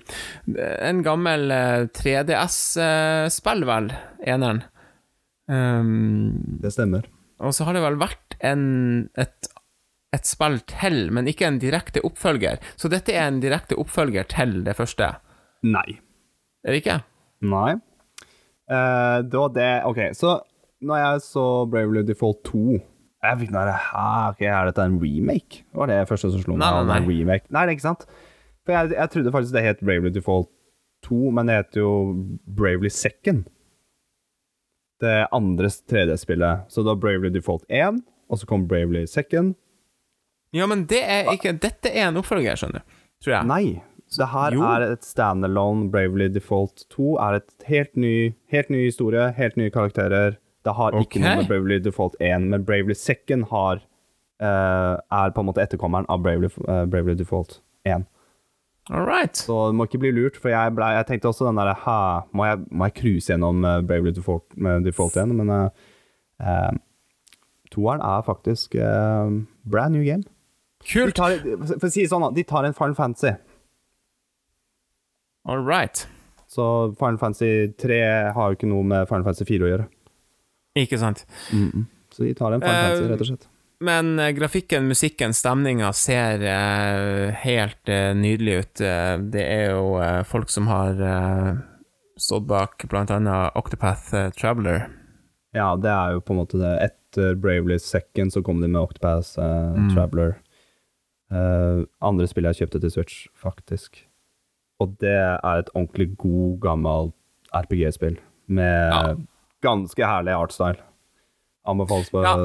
[0.91, 3.93] En gammel eh, 3DS-spill, vel,
[4.27, 4.63] eneren.
[5.49, 7.07] Um, Det stemmer.
[7.41, 8.65] og så har det vel vært en,
[9.17, 9.49] et,
[10.13, 12.59] et spill til, men ikke en direkte oppfølger.
[12.77, 15.15] Så dette er en direkte oppfølger til det første,
[15.65, 16.01] Nei.
[16.65, 16.99] er det ikke?
[17.49, 17.79] Nei.
[18.69, 20.37] Uh, det var det OK, så
[20.85, 22.77] når jeg så Bravely Default 2
[23.25, 25.63] jeg fikk noe der, Hæ, er dette en remake?
[25.67, 26.63] Det var det første som slo meg.
[26.63, 27.07] Nei, nei, nei.
[27.09, 27.47] Remake.
[27.51, 28.05] Nei, det er ikke sant.
[28.65, 30.51] For jeg, jeg trodde faktisk det het Bravely Default
[31.07, 31.93] 2, men det heter jo
[32.59, 33.47] Bravely Second.
[35.03, 36.67] Det andre 3D-spillet.
[36.69, 39.55] Så det var Bravely Default 1, og så kom Bravely Second.
[40.55, 42.99] Ja, men det er ikke Dette er en oppfølger, skjønner du.
[43.25, 43.47] Tror jeg.
[43.51, 43.65] Nei.
[44.09, 44.63] Så det her Jo.
[44.65, 47.17] er et standalone Bravely Default 2.
[47.21, 50.39] Er et helt ny, helt ny historie, helt nye karakterer.
[50.69, 53.81] Det har ikke noe med Bravely Default 1, men Bravely Second har
[54.43, 58.05] uh, er på en måte etterkommeren av Bravely, uh, Bravely Default 1.
[58.91, 59.37] Alright.
[59.37, 61.75] Så du må ikke bli lurt, for jeg, ble, jeg tenkte også den derre
[62.33, 65.35] må jeg, cruise gjennom eh, Bravely Default, med Default 1?
[65.37, 66.73] Men uh,
[67.75, 69.29] toeren er faktisk uh,
[69.69, 70.25] brand new game.
[70.81, 71.19] De Kult.
[71.19, 71.37] tar,
[71.75, 73.35] for å si det sånn, de tar en Final Fantasy.
[75.49, 76.07] All right.
[76.49, 78.01] Så Final Fantasy 3
[78.33, 79.89] har jo ikke noe med Final Fantasy 4 å gjøre.
[80.77, 81.25] Ikke sant.
[82.13, 83.49] Så de tar en Eh, Fantasy, rett og slett.
[83.81, 88.81] Men uh, grafikken, musikken, stemninga ser uh, helt eh, nydelig ut.
[88.83, 91.53] Eh, det er jo eh, folk som har eh,
[92.19, 94.89] stått bak blant annet Octopath eh, Traveler.
[95.55, 96.75] Ja, det er jo på en måte det.
[96.89, 99.95] Etter Bravely Second så kom de med Octopath mm.
[99.95, 100.35] Traveler.
[101.31, 104.03] Eh, andre spill jeg kjøpte til Switch, faktisk.
[104.83, 107.13] Og det er et ordentlig god, gammel
[107.55, 108.19] RPG-spill.
[108.51, 109.15] Med Ja.
[109.65, 110.83] Ganske herlig artstyle.
[111.69, 112.37] Anbefales på Ja.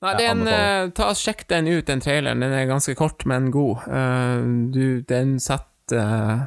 [0.00, 2.40] Nei, den, eh, ta Sjekk den ut, den traileren.
[2.40, 3.84] Den er ganske kort, men god.
[3.84, 6.46] Uh, du, den setter uh,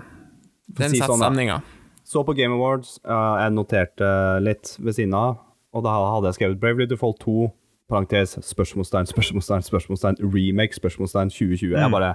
[0.74, 1.60] Den setter sånn, stemninga.
[2.04, 4.10] Så på Game Awards, uh, jeg noterte
[4.42, 5.38] litt ved siden av,
[5.74, 7.52] og da hadde jeg skrevet Bravely Default 2,
[7.94, 11.78] parentes, spørsmålstegn, spørsmålstegn, spørsmålstegn, remake, spørsmålstegn 2020.
[11.78, 12.14] Jeg bare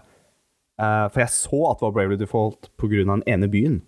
[1.12, 3.78] For jeg så at det var Bravely Default på grunn av den ene byen.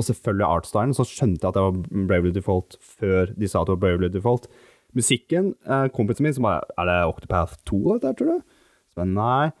[0.00, 3.68] Og selvfølgelig artstylen, så skjønte jeg at det var Bravely Default før de sa at
[3.68, 4.48] det var Bravely Default.
[4.96, 8.56] Musikken, eh, kompisen min som bare Er det Octopath 2, dette, tror du?
[8.90, 9.52] Så bare, nei.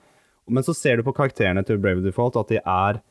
[0.50, 3.02] Men så ser du på karakterene til Bravely Default at de er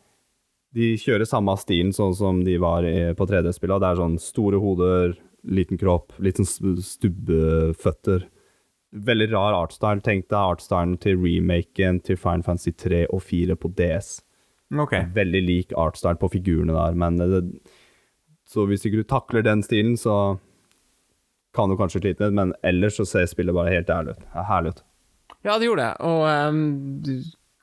[0.78, 2.86] de kjører samme stilen sånn som de var
[3.18, 3.82] på 3D-spillet.
[3.82, 5.15] Det er sånn store hoder,
[5.50, 8.28] liten kropp, litt sånn stubbeføtter.
[8.94, 10.04] Veldig rar artstyle.
[10.06, 14.20] Tenk deg artstylen til remaken til Fine Fantasy 3 og 4 på DS.
[14.77, 14.93] Ok.
[15.15, 17.41] Veldig lik artstyle på figurene der, men det,
[18.49, 20.38] Så hvis ikke du takler den stilen, så
[21.53, 24.23] kan du kanskje slite litt, men ellers så ser spillet bare helt ærlig ut.
[24.36, 24.84] Ja, herlig ut.
[25.45, 26.63] Ja, det gjorde det, og um,
[27.05, 27.13] du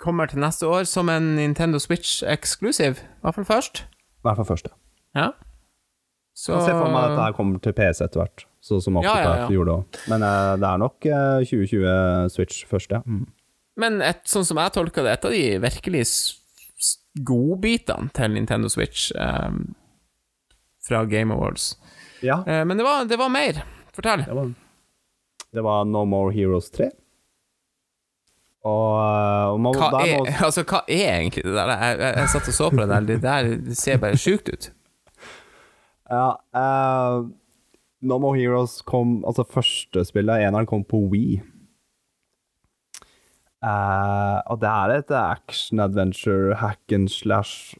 [0.02, 3.84] kommer til neste år som en Nintendo Switch exclusive, i hvert fall først.
[3.86, 4.72] I hvert fall først,
[5.14, 5.30] Ja.
[6.36, 9.08] Så Jeg ser for meg at dette kommer til PC etter hvert, sånn som Ja,
[9.14, 9.52] Octopath ja, ja.
[9.54, 10.00] gjorde òg.
[10.12, 13.00] Men uh, det er nok uh, 2020 Switch først, ja.
[13.80, 16.02] Men et, sånn som jeg tolker det, et av de virkelig
[17.26, 19.74] godbitene til Nintendo Switch um,
[20.84, 21.74] fra Game Awards.
[22.24, 23.64] Ja, Uh, men det var, det var mer.
[23.96, 24.24] Fortell.
[24.26, 24.52] det var,
[25.52, 26.90] det var No More Heroes 3.
[28.66, 31.70] Og, eh, og man, Hva er, må, altså, hva er egentlig det der?
[31.70, 34.50] Jeg, jeg, jeg satt og så på det der, det der det ser bare sjukt
[34.50, 34.70] ut.
[36.10, 37.28] Ja, uh,
[38.06, 41.38] No More Heroes kom Altså, første spillet, eneren, kom på Wii.
[43.66, 47.74] Eh, og det er et action-adventure, hack and slash,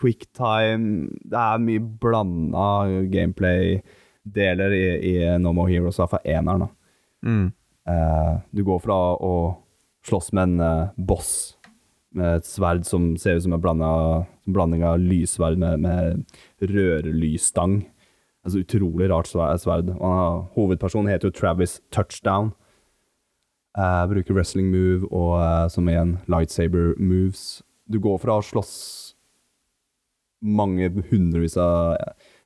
[0.00, 2.66] quicktime Det er mye blanda
[3.12, 6.70] gameplay-deler i, i No More Heroes, i hvert fall eneren.
[7.20, 7.50] Mm.
[7.84, 9.34] Uh, du går fra å
[10.08, 11.58] slåss med en uh, boss
[12.16, 17.82] med et sverd som ser ut som en blanding av lyssverd med, med rørlysstang.
[18.44, 19.92] Altså utrolig rart sverd.
[19.94, 22.50] Og hovedpersonen heter jo Travis Touchdown.
[23.78, 27.62] Eh, bruker wrestling move og uh, som igjen lightsaber moves.
[27.86, 28.74] Du går fra å slåss
[30.42, 31.94] mange hundrevis av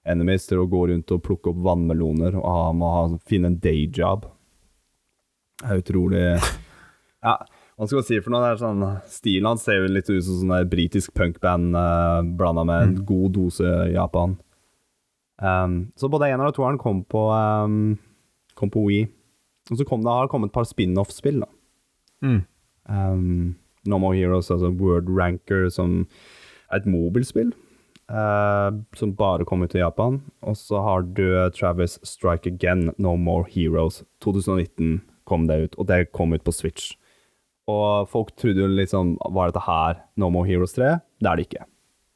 [0.04, 3.58] enemies til å gå rundt og plukke opp vannmeloner og ha, må ha, finne en
[3.62, 4.28] dayjob.
[5.62, 6.24] Det er utrolig
[7.24, 7.38] Ja,
[7.78, 8.44] hva skal man si for noe?
[8.44, 12.82] Det sånn, stilen hans ser jo litt ut som sånn britisk punkband uh, blanda med
[12.84, 14.36] en god dose Japan.
[15.40, 17.96] Um, så både eneren og toeren kom på um,
[18.54, 19.06] Kom på Wii.
[19.70, 21.40] Og så kom det, har det kommet et par spin-off-spill.
[21.40, 21.50] da.
[22.24, 22.40] Mm.
[22.88, 23.54] Um,
[23.86, 26.06] no More Heroes, altså Word Ranker, som
[26.70, 27.54] er et mobilspill.
[28.04, 30.20] Uh, som bare kom ut i Japan.
[30.44, 31.24] Og så har du
[31.56, 34.02] Travis Strike Again, No More Heroes.
[34.20, 36.92] 2019 kom det ut, og det kom ut på Switch.
[37.70, 40.98] Og folk trodde jo liksom Var dette her No More Heroes 3?
[41.16, 41.64] Det er det ikke.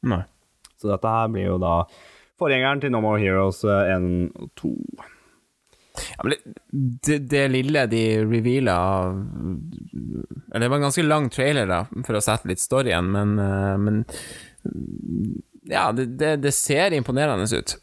[0.05, 0.21] Nei.
[0.77, 1.79] Så dette her blir jo da
[2.39, 4.75] forgjengeren til No More Heroes 1 og 2.
[6.17, 6.39] Ja, men det,
[7.05, 8.77] det, det lille de reveala
[10.53, 13.75] Eller det var en ganske lang trailer, da, for å sette litt storyen, men, eh,
[13.81, 14.01] men
[15.69, 17.75] Ja, det, det, ser imponerende ut.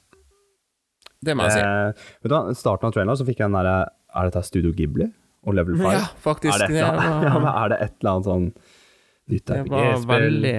[1.22, 1.62] Det må jeg si.
[1.62, 3.76] Eh, i starten av traileren så fikk jeg den derre
[4.16, 5.08] Er dette Studio Ghibli
[5.46, 5.86] og Level 5?
[5.94, 6.54] Ja, faktisk.
[6.54, 8.50] er, det et annet, ja, men er det et eller annet sånn
[9.32, 10.12] nytt var RPG-spill?
[10.12, 10.58] veldig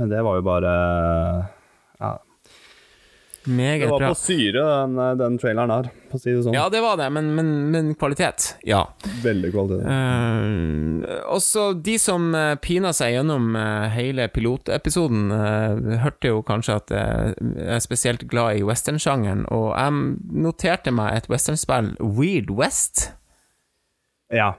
[0.00, 0.72] Men det var jo bare
[3.44, 6.54] Det var på syre, den, den traileren der, for å si det sånn.
[6.56, 8.80] Ja, det var det, men, men, men kvalitet, ja.
[9.20, 9.84] Veldig kvalitet.
[9.84, 16.78] Uh, også de som uh, pina seg gjennom eh, hele pilotepisoden, uh, hørte jo kanskje
[16.80, 22.52] at eh, jeg er spesielt glad i westernsjangeren, og jeg noterte meg et westernspill, Weird
[22.56, 23.10] West.
[24.32, 24.54] Ja.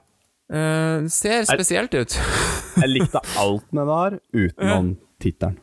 [0.45, 2.19] Uh, ser spesielt ut.
[2.75, 4.89] Jeg likte alt med det her, utenom
[5.23, 5.55] tittelen.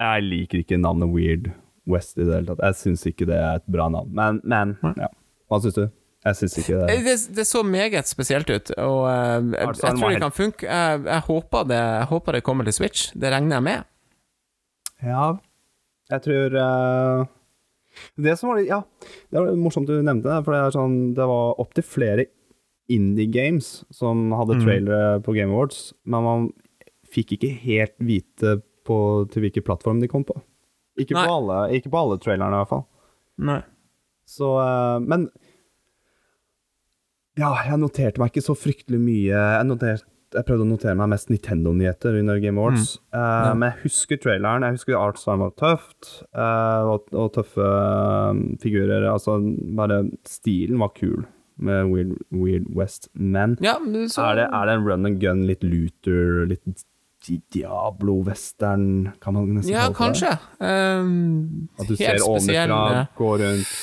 [0.00, 1.50] Jeg liker ikke navnet Weird
[1.86, 2.62] West i det hele tatt.
[2.66, 4.10] Jeg syns ikke det er et bra navn.
[4.16, 5.08] Men, men ja.
[5.46, 5.84] Hva syns du?
[6.26, 6.94] Jeg syns ikke det.
[7.06, 10.66] Det, det så meget spesielt ut, og uh, jeg, jeg tror det kan funke.
[10.66, 13.12] Jeg, jeg, håper det, jeg håper det kommer til Switch.
[13.14, 13.86] Det regner jeg med.
[15.06, 15.26] Ja,
[16.10, 17.26] jeg tror uh,
[18.16, 18.78] Det som var litt Ja,
[19.30, 22.24] det var morsomt du nevnte det, for det er sånn Det var opptil flere
[22.92, 24.62] indie games som hadde Mm.
[24.64, 26.44] trailere på Game Awards, men man
[27.10, 28.98] fikk ikke helt vite på,
[29.32, 30.36] til hvilken plattform de kom på.
[30.96, 32.86] Ikke på, alle, ikke på alle trailerne, i hvert fall.
[33.46, 33.60] Nei.
[34.26, 35.28] Så eh, Men
[37.36, 39.28] Ja, jeg noterte meg ikke så fryktelig mye.
[39.36, 42.94] Jeg, noterte, jeg prøvde å notere meg mest Nintendo-nyheter under Game Awards.
[43.12, 43.52] Eh, Ja.
[43.54, 44.64] Men jeg husker traileren.
[44.64, 49.04] Jeg husker Artstime var tøft, uh, og, og tøffe eh, figurer.
[49.12, 49.36] Altså,
[49.76, 53.10] bare stilen var kul med Weird, Weird West.
[53.14, 56.84] Men Ja, men så er, det, er det en run and gun, litt looter, litt
[57.54, 59.98] Diablo-western, kan man nesten Ja, kalle det?
[59.98, 60.32] kanskje.
[60.60, 63.76] Um, At du helt ser spesiell, ovenfra, gå rundt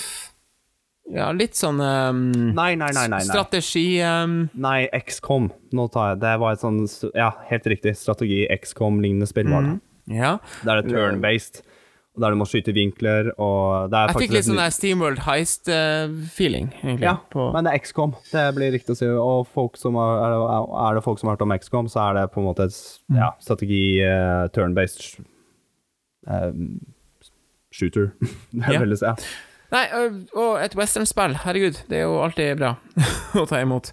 [1.14, 2.22] Ja, litt sånn um,
[2.56, 3.20] Nei, nei, nei, nei.
[3.20, 3.26] nei.
[3.28, 5.50] strategi um, Nei, XCOM.
[5.76, 6.80] Nå tar jeg Det var et sånn
[7.14, 7.96] Ja, helt riktig.
[8.00, 9.76] Strategi XCOM-lignende spill var det.
[10.16, 10.38] Ja.
[10.64, 11.62] Der er det turn-based,
[12.14, 15.22] og der du må skyte vinkler, og det er Jeg fikk litt sånn der Steamworld
[15.26, 17.08] Heist-feeling, egentlig.
[17.08, 18.14] Ja, på, men det er XCOM.
[18.30, 19.08] Det blir riktig å si.
[19.10, 22.04] Og folk som har, er, det, er det folk som har hørt om XCOM, så
[22.08, 22.78] er det på en måte et
[23.10, 23.18] Mm.
[23.20, 25.02] ja, strategi uh, turn-based
[26.30, 26.54] eh,
[27.74, 28.12] shooter.
[28.54, 28.80] det er Ja.
[28.86, 29.16] veldig ja.
[29.74, 29.88] Nei,
[30.38, 32.76] og et westernspill, herregud, det er jo alltid bra
[33.42, 33.90] å ta imot.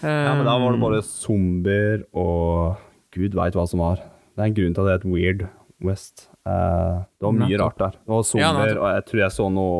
[0.00, 2.76] Ja, men da var det Um, bare zombier og
[3.10, 3.96] gud veit hva som var.
[4.36, 5.42] Det er en grunn til at det er et Weird
[5.82, 6.30] West.
[6.46, 7.90] Eh, det var mye rart der.
[7.98, 9.78] Det var zombier, og jeg tror jeg så noe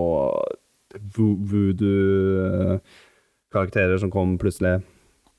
[1.18, 4.74] voodoo-karakterer som kom plutselig.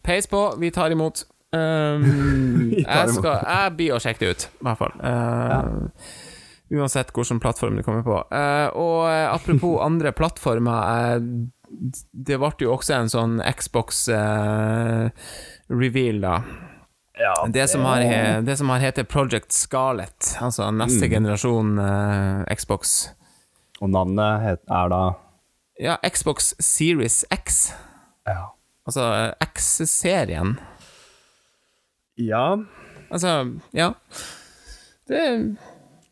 [0.06, 1.18] Peis på, vi tar imot.
[1.56, 2.04] Um,
[2.76, 4.94] Vi tar jeg, skal, jeg blir å sjekke det ut, i hvert fall.
[5.00, 5.88] Uh,
[6.76, 8.16] Uansett hvilken plattform det kommer på.
[8.34, 11.20] Uh, og uh, apropos andre plattformer uh,
[12.12, 16.36] Det ble jo også en sånn Xbox-reveal, da.
[17.18, 18.02] Ja, Det som, har,
[18.44, 21.12] det som har heter Project Scarlett, altså neste Mm.
[21.12, 23.10] generasjon uh, Xbox.
[23.82, 25.04] Og navnet het, er da
[25.80, 27.74] Ja, Xbox Series X.
[28.28, 28.50] Ja.
[28.88, 30.58] Altså uh, X-serien.
[32.18, 32.58] ja.
[33.12, 33.94] Altså, ja.
[35.08, 35.22] Det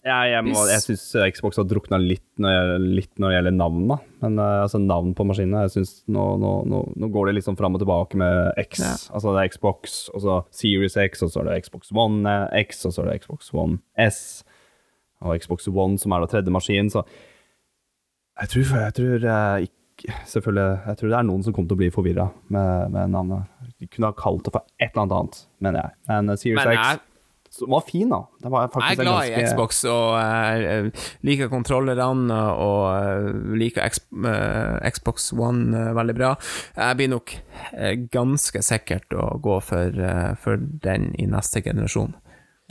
[0.03, 1.03] Jeg, jeg, må, jeg syns
[1.37, 3.97] Xbox har drukna litt litt når det gjelder navn, da.
[4.25, 7.55] Men eh, altså navn på maskinene Jeg synes nå, nå, nå, nå går det liksom
[7.59, 8.81] fram og tilbake med X.
[8.83, 8.95] Ja.
[9.15, 12.65] Altså det er Xbox, og så Series X, og så er det Xbox One eh,
[12.65, 14.19] X, og så er det Xbox One S,
[15.23, 17.05] og Xbox One, som er da tredje maskin, så
[18.41, 19.79] Jeg tror, jeg tror eh, ikke
[20.25, 23.51] Selvfølgelig, jeg tror det er noen som kommer til å bli forvirra med, med navnet.
[23.77, 25.97] De kunne ha kalt det for et eller annet annet, mener jeg.
[26.09, 27.12] Men eh, Series Men X
[27.53, 28.23] så var fin, da.
[28.41, 33.27] Det var jeg er glad glad i Xbox og uh, liker kontrollerne og eh,
[33.61, 36.31] liker X, uh, Xbox One uh, veldig bra.
[36.79, 37.35] Jeg blir nok
[38.13, 40.01] ganske sikkert å gå for,
[40.41, 42.15] for den i neste generasjon.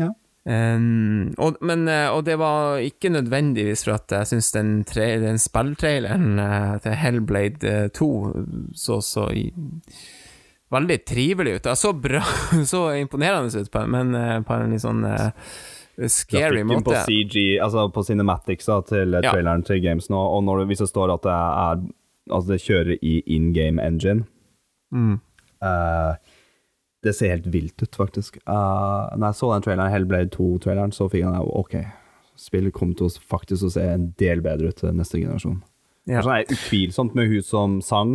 [0.03, 0.11] Ja.
[0.43, 6.43] Um, og, men, og det var ikke nødvendigvis for at jeg syns den, den spilltraileren
[6.83, 8.11] til Hellblade eh, 2
[8.75, 9.47] så så i,
[10.73, 11.63] veldig trivelig ut.
[11.67, 12.23] Det så bra,
[12.73, 15.31] så imponerende ut, på, men eh, på en litt sånn eh,
[16.09, 16.85] scary måte.
[16.91, 16.95] på.
[17.07, 19.33] CG, altså på cinematics da, til eh, Ja.
[19.35, 21.83] traileren til Games nå, og når det, hvis det står at det er
[22.31, 24.25] Altså det kjører i in game engine
[24.95, 25.17] Mm.
[25.65, 26.15] uh,
[27.03, 28.37] Det ser helt vilt ut, faktisk.
[28.47, 31.75] Uh, når jeg så den traileren, Hellblade 2-traileren, så fikk jeg OK,
[32.39, 35.59] spillet kommer til å faktisk å se en del bedre ut til neste generasjon.
[36.07, 36.23] Ja.
[36.23, 38.15] Det er utvilsomt med hun som sang.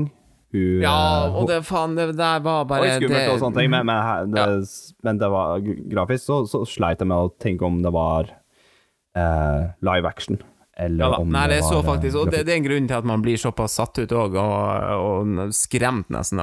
[0.56, 3.72] Hun, Ja, og det faen, det der var og bare skummelt det, og sånne ting,
[3.74, 7.68] men, men, det, det, men det var grafisk, så, så sleit jeg med å tenke
[7.68, 10.40] om det var eh, live action.
[10.78, 12.60] Eller ja, om Nei, det det er så var, eh, faktisk Og det, det er
[12.60, 16.42] en grunn til at man blir såpass satt ut òg, og, og skremt nesten.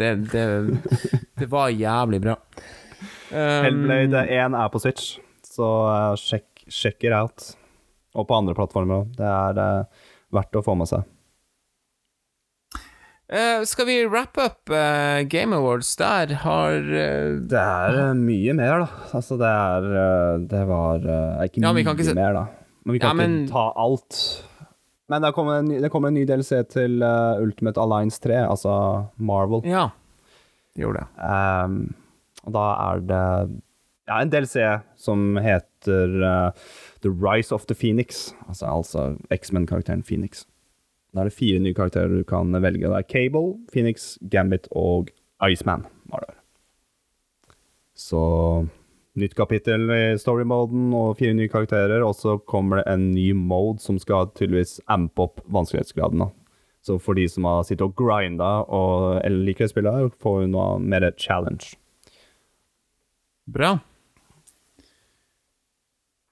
[0.00, 2.38] det, det var jævlig bra.
[3.30, 5.12] Um, Hellblade 1 er på Switch,
[5.46, 7.52] så eh, sjekk, sjekk it out.
[8.18, 9.12] Og på andre plattformer òg.
[9.14, 11.06] Det er eh, verdt å få med seg.
[13.30, 15.94] Eh, skal vi wrap up uh, Game Awards?
[16.00, 18.88] Der har uh, Det er mye mer, da.
[19.16, 20.98] Altså, det er Det var
[21.46, 22.44] ikke Ja, mye ikke se- mer, da.
[22.84, 24.20] Men vi kan Ja, men- ikke ta alt.
[25.10, 27.02] Men det kommer en, det kommer en ny DLC til
[27.42, 29.64] Ultimate Alliance 3, altså Marvel.
[29.66, 29.88] Ja,
[30.76, 31.08] det gjorde det.
[31.18, 31.94] Um,
[32.46, 33.22] og da er det
[34.06, 34.62] ja, en DLC
[34.96, 36.14] som heter
[37.02, 40.44] The Rise of the Phoenix, altså, altså X-Men-karakteren Phoenix.
[41.10, 42.86] Da er det fire nye karakterer du kan velge.
[42.86, 45.10] Det er Cable, Phoenix, Gambit og
[45.42, 45.86] Iceman.
[47.98, 48.20] Så
[49.18, 53.82] nytt kapittel i story-moden og fire nye karakterer, og så kommer det en ny mode
[53.82, 56.22] som skal tydeligvis ampe opp vanskelighetsgraden.
[56.22, 56.30] da.
[56.80, 60.50] Så for de som har sittet og grinda og eller liker å spillet, får vi
[60.54, 61.74] noe mer challenge.
[63.50, 63.74] Bra.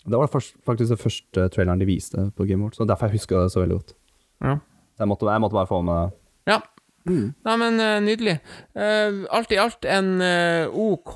[0.08, 3.42] Det var faktisk den første traileren de viste på Game World, så derfor jeg husker
[3.42, 3.96] det så veldig godt.
[4.44, 4.58] Ja.
[4.98, 6.18] Jeg måtte, jeg måtte bare få med det.
[6.52, 6.60] Ja.
[7.08, 8.38] Nei, men uh, nydelig.
[8.76, 11.14] Uh, alt i alt en uh, OK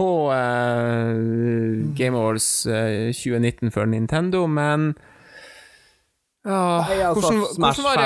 [1.99, 4.93] Game Awards eh, 2019 for Nintendo, men
[6.43, 8.01] ja, altså, hvordan, hvordan, var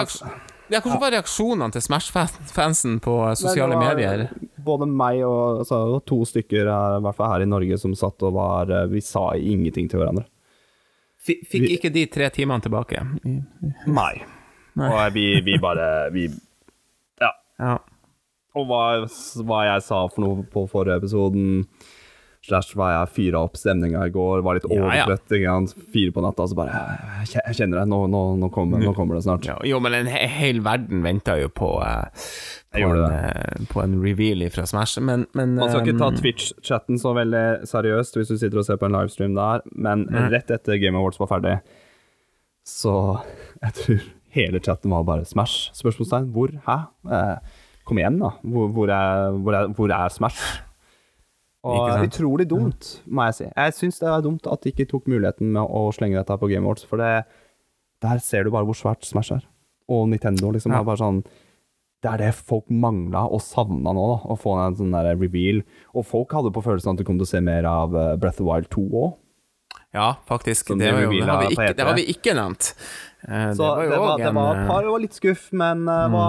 [0.69, 4.27] ja, hvordan var reaksjonene til Smash-fansen på sosiale Nei, var medier?
[4.67, 8.35] Både meg og altså, to stykker, i hvert fall her i Norge, som satt og
[8.37, 10.27] var Vi sa ingenting til hverandre.
[11.23, 13.07] F fikk ikke de tre timene tilbake?
[13.89, 14.13] Nei.
[14.77, 16.27] Og vi, vi bare vi,
[17.21, 17.79] Ja.
[18.57, 18.81] Og hva,
[19.45, 21.65] hva jeg sa for noe på forrige episoden,
[22.47, 25.05] slash hva jeg fyra opp stemninga i går, var litt Ja, ja.
[25.05, 25.33] overtrøtt.
[25.35, 25.89] ikke sant?
[25.93, 26.83] Fire på natta, så bare
[27.27, 29.49] Jeg kjenner det, nå, nå, nå, kommer, nå kommer det snart.
[29.49, 32.29] Ja, jo, men en he hel verden venter jo på, eh,
[32.77, 36.21] på, en, eh, på en reveal fra Smash, men, men Man skal ikke ta eh,
[36.23, 40.53] Twitch-chatten så veldig seriøst hvis du sitter og ser på en livestream der, men rett
[40.55, 41.59] etter Game Awards var ferdig,
[42.65, 42.95] så
[43.65, 44.07] jeg tror
[44.37, 45.71] hele chatten var bare Smash?
[45.77, 46.29] Spørsmålstegn.
[46.35, 46.53] Hvor?
[46.67, 46.77] Hæ?
[47.11, 47.59] Eh,
[47.89, 48.31] kom igjen, da.
[48.45, 50.63] Hvor, hvor, er, hvor, er, hvor er Smash?
[51.67, 53.47] Og utrolig dumt, må jeg si.
[53.49, 56.47] Jeg syns det er dumt at de ikke tok muligheten med å slenge dette på
[56.53, 57.25] Game Awards, for det,
[58.05, 59.43] der ser du bare hvor svært Smash er.
[59.91, 60.81] og Nintendo liksom Ja.
[60.81, 61.25] er bare sånn
[62.03, 65.63] Det er det folk mangla og savna nå, da, å få en sånn der reveal.
[65.97, 68.39] Og folk hadde på følelsen at du kom til å se mer av eh, Breath
[68.43, 69.15] of Wild 2 òg.
[69.95, 70.69] Ja, faktisk.
[70.79, 72.75] Det, var jo, det, har vi ikke, det har vi ikke nevnt.
[73.29, 76.03] Uh, Så det jo var, det var, en, et par, var litt skuff, men uh,
[76.13, 76.27] hva,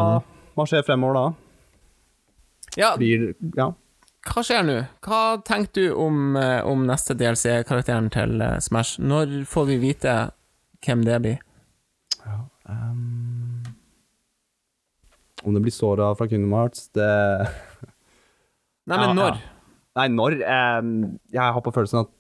[0.56, 1.26] hva skjer fremover da?
[2.72, 3.72] eh, Ja, Blir Ja.
[4.28, 4.78] hva skjer nå?
[5.04, 9.00] Hva tenker du om, eh, om neste DLC-karakteren til eh, Smash?
[9.02, 10.16] Når får vi vite
[10.86, 11.38] hvem det blir?
[12.68, 13.64] Um,
[15.44, 17.08] om det blir Sora fra Kingdom Hearts, det
[18.88, 19.38] Nei, men Ja, når?
[19.38, 19.54] ja.
[19.98, 20.36] Nei, når?
[20.44, 22.12] Um, jeg har på følelsen at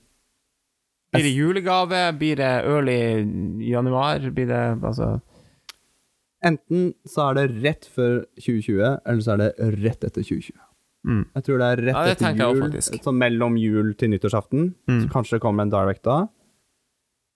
[1.16, 2.04] Blir det julegave?
[2.20, 3.00] Blir det early
[3.70, 4.30] januar?
[4.36, 5.18] Blir det altså
[6.46, 9.52] enten så er det rett før 2020, eller så er det
[9.82, 10.54] rett etter 2020.
[11.08, 11.24] mm.
[11.36, 14.72] Jeg tror det er rett Ja, det etter jul, sånn så mellom jul til nyttårsaften.
[14.90, 15.02] Mm.
[15.04, 16.26] Så kanskje det kommer en direct da.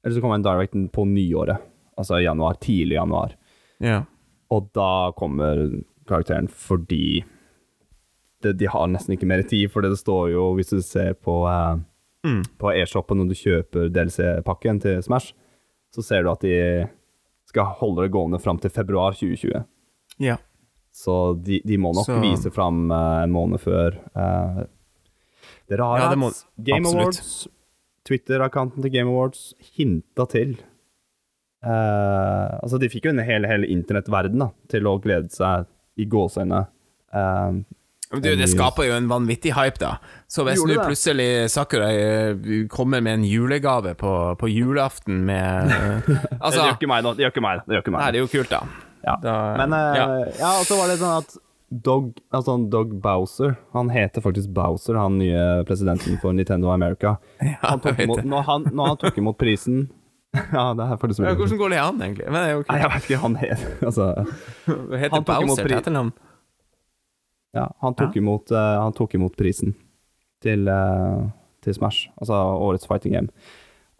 [0.04, 1.62] Eller så kommer en direct på nyåret,
[1.98, 3.36] altså i januar, tidlig januar.
[3.82, 4.04] Ja.
[4.52, 5.68] Og da kommer
[6.10, 7.22] karakteren fordi
[8.42, 11.44] det, de har nesten ikke mer tid, for det står jo, hvis du ser på,
[11.46, 11.78] eh,
[12.24, 12.44] Mm.
[12.62, 15.32] på e-shoppen når du kjøper DLC-pakken til Smash,
[15.94, 16.88] så ser du at de
[17.50, 19.64] skal holde det gående fram til februar 2020.
[20.20, 20.38] ja.
[20.94, 23.96] Så de, de må nok Så- vise fram uh, en måned før.
[24.12, 24.66] Uh,
[25.72, 27.16] dere har Ja, må- Game absolutt.
[27.16, 27.48] Awards,
[28.04, 30.58] Twitter-accounten til Game Awards, hinta til
[31.64, 35.66] uh, Altså, de fikk jo en hel, hel internettverden til å glede seg
[35.98, 36.66] i gåseøyne.
[38.12, 39.96] Eh, Men Du, det skaper jo en vanvittig hype, da.
[40.32, 45.72] Så hvis nå plutselig Sakurai eh, kommer med en julegave på, på julaften med
[46.44, 47.14] altså, det gjør ikke meg, da.
[47.16, 47.64] Det gjør ikke meg.
[47.68, 48.02] Det gjør ikke meg.
[48.04, 48.62] Nei, det er jo kult, da.
[49.02, 49.16] Ja.
[49.24, 50.10] Da- Men uh, ja.
[50.40, 50.52] ja.
[50.60, 51.40] og så var det sånn at
[51.72, 57.14] Dog, altså Dog Bowser Han heter faktisk Bowser, han nye presidenten for Nintendo America.
[57.64, 59.86] Han tok imot, når, han, når han tok imot prisen
[60.52, 61.38] Ja, det er faktisk Ja, mulig.
[61.40, 62.26] hvordan går det an, egentlig?
[62.28, 64.10] Men det er jo Nei, jeg vet ikke, han het Altså,
[64.68, 66.12] Heter han Bowser til etternavn?
[67.58, 69.74] Ja, han tok, Imot, eh, han tok imot prisen
[70.44, 71.26] til, eh,
[71.62, 73.30] til Smash, altså årets fighting game.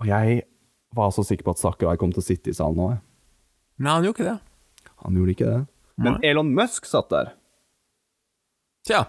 [0.02, 0.44] Og jeg
[0.96, 2.90] var så sikker på at Sakurai kom til å sitte i salen nå.
[2.94, 3.02] jeg.
[3.82, 4.40] Nei, han gjorde ikke det.
[5.04, 5.62] Han gjorde ikke det.
[6.02, 6.32] Men Nei.
[6.32, 7.32] Elon Musk satt der.
[8.88, 9.06] Tja.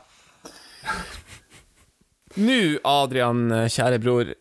[2.36, 4.32] Nå, Adrian, kjære bror,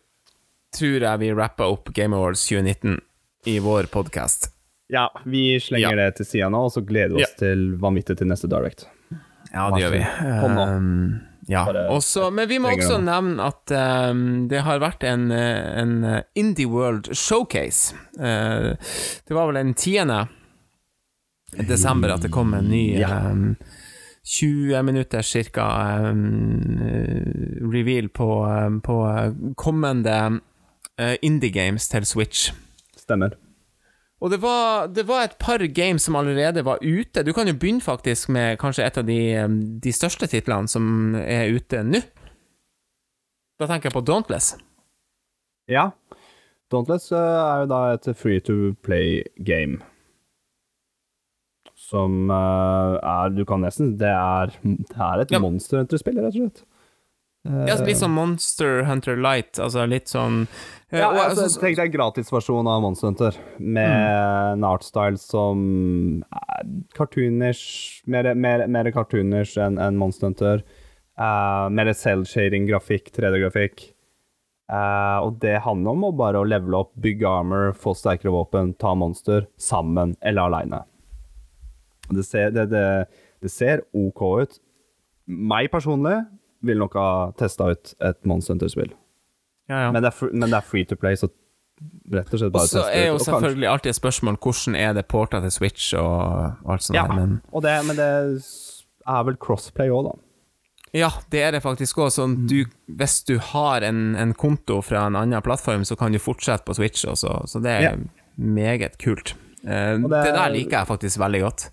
[0.76, 2.98] tror jeg vi rapper opp Game Awards 2019
[3.52, 4.50] i vår podkast.
[4.92, 8.28] Ja, vi slenger det til sida nå, og så gleder vi oss til vanvittig til
[8.28, 8.86] neste Direct.
[9.52, 10.00] Ja, det gjør vi.
[10.48, 11.64] Um, ja.
[11.92, 13.74] Også, men vi må også nevne at
[14.10, 17.96] um, det har vært en, eh, en Indie World Showcase.
[18.16, 18.72] Uh,
[19.28, 20.06] det var vel den 10.
[21.68, 23.12] desember at det kom en ny Ja.
[23.30, 23.56] um,
[24.24, 25.64] 20 minutter cirka
[26.10, 30.40] um, eh, reveal på, um, på eh, kommende
[30.98, 32.52] eh, indie games til Switch.
[32.96, 33.34] Stemmer.
[34.22, 37.24] Og det var, det var et par games som allerede var ute.
[37.26, 39.18] Du kan jo begynne faktisk med kanskje et av de,
[39.82, 42.00] de største titlene som er ute nå.
[43.58, 44.52] Da tenker jeg på Dauntless.
[45.70, 45.88] Ja.
[46.70, 49.82] Dauntless eh, er jo da et free to play game.
[51.74, 55.42] Som eh, er Du kan nesten Det er, det er et Ja.
[55.42, 56.62] Monster Hunter-spill, rett og slett.
[57.44, 60.44] Eh, Ja, litt sånn Monster Hunter Light, altså litt sånn
[60.92, 65.18] eh, Ja, og, altså, altså, Tenk deg en gratisversjon av Monster Hunter, med en artstyle
[65.18, 65.64] som
[66.30, 70.62] er cartoonish, mer, mer, mer cartoonish enn en Monster Hunter.
[71.18, 73.82] Uh, mer cell-shading-grafikk, 3D-grafikk.
[74.72, 78.70] Uh, og det handler om å bare å levele opp, bygge armor, få sterkere våpen,
[78.80, 80.80] ta monster, sammen eller aleine.
[82.08, 82.86] Det, ser- det, det,
[83.44, 84.56] det ser OK ut.
[85.28, 86.22] Meg personlig
[86.62, 87.06] vil nok ha
[87.38, 88.92] testa ut et Monster Hunter-spill.
[89.68, 89.92] ja, ja.
[89.92, 91.28] Men, det er men det er free to play, så
[92.12, 93.20] rett og slett Og bare så teste er jo ut.
[93.20, 96.96] Og kanskje- selvfølgelig alltid et spørsmål hvordan er det porta til Switch og alt sånt
[96.96, 98.42] Ja, der, men og det, men det
[99.06, 100.18] er vel crossplay òg, da.
[100.94, 102.10] Ja, det er det faktisk òg.
[102.12, 102.48] Sånn Mm.
[102.48, 102.64] du,
[102.98, 106.74] hvis du har en, en konto fra en annen plattform, så kan du fortsette på
[106.76, 107.96] Switch også, så det er Ja.
[108.36, 109.34] meget kult.
[109.64, 111.70] Eh, det, det- der liker jeg faktisk veldig godt.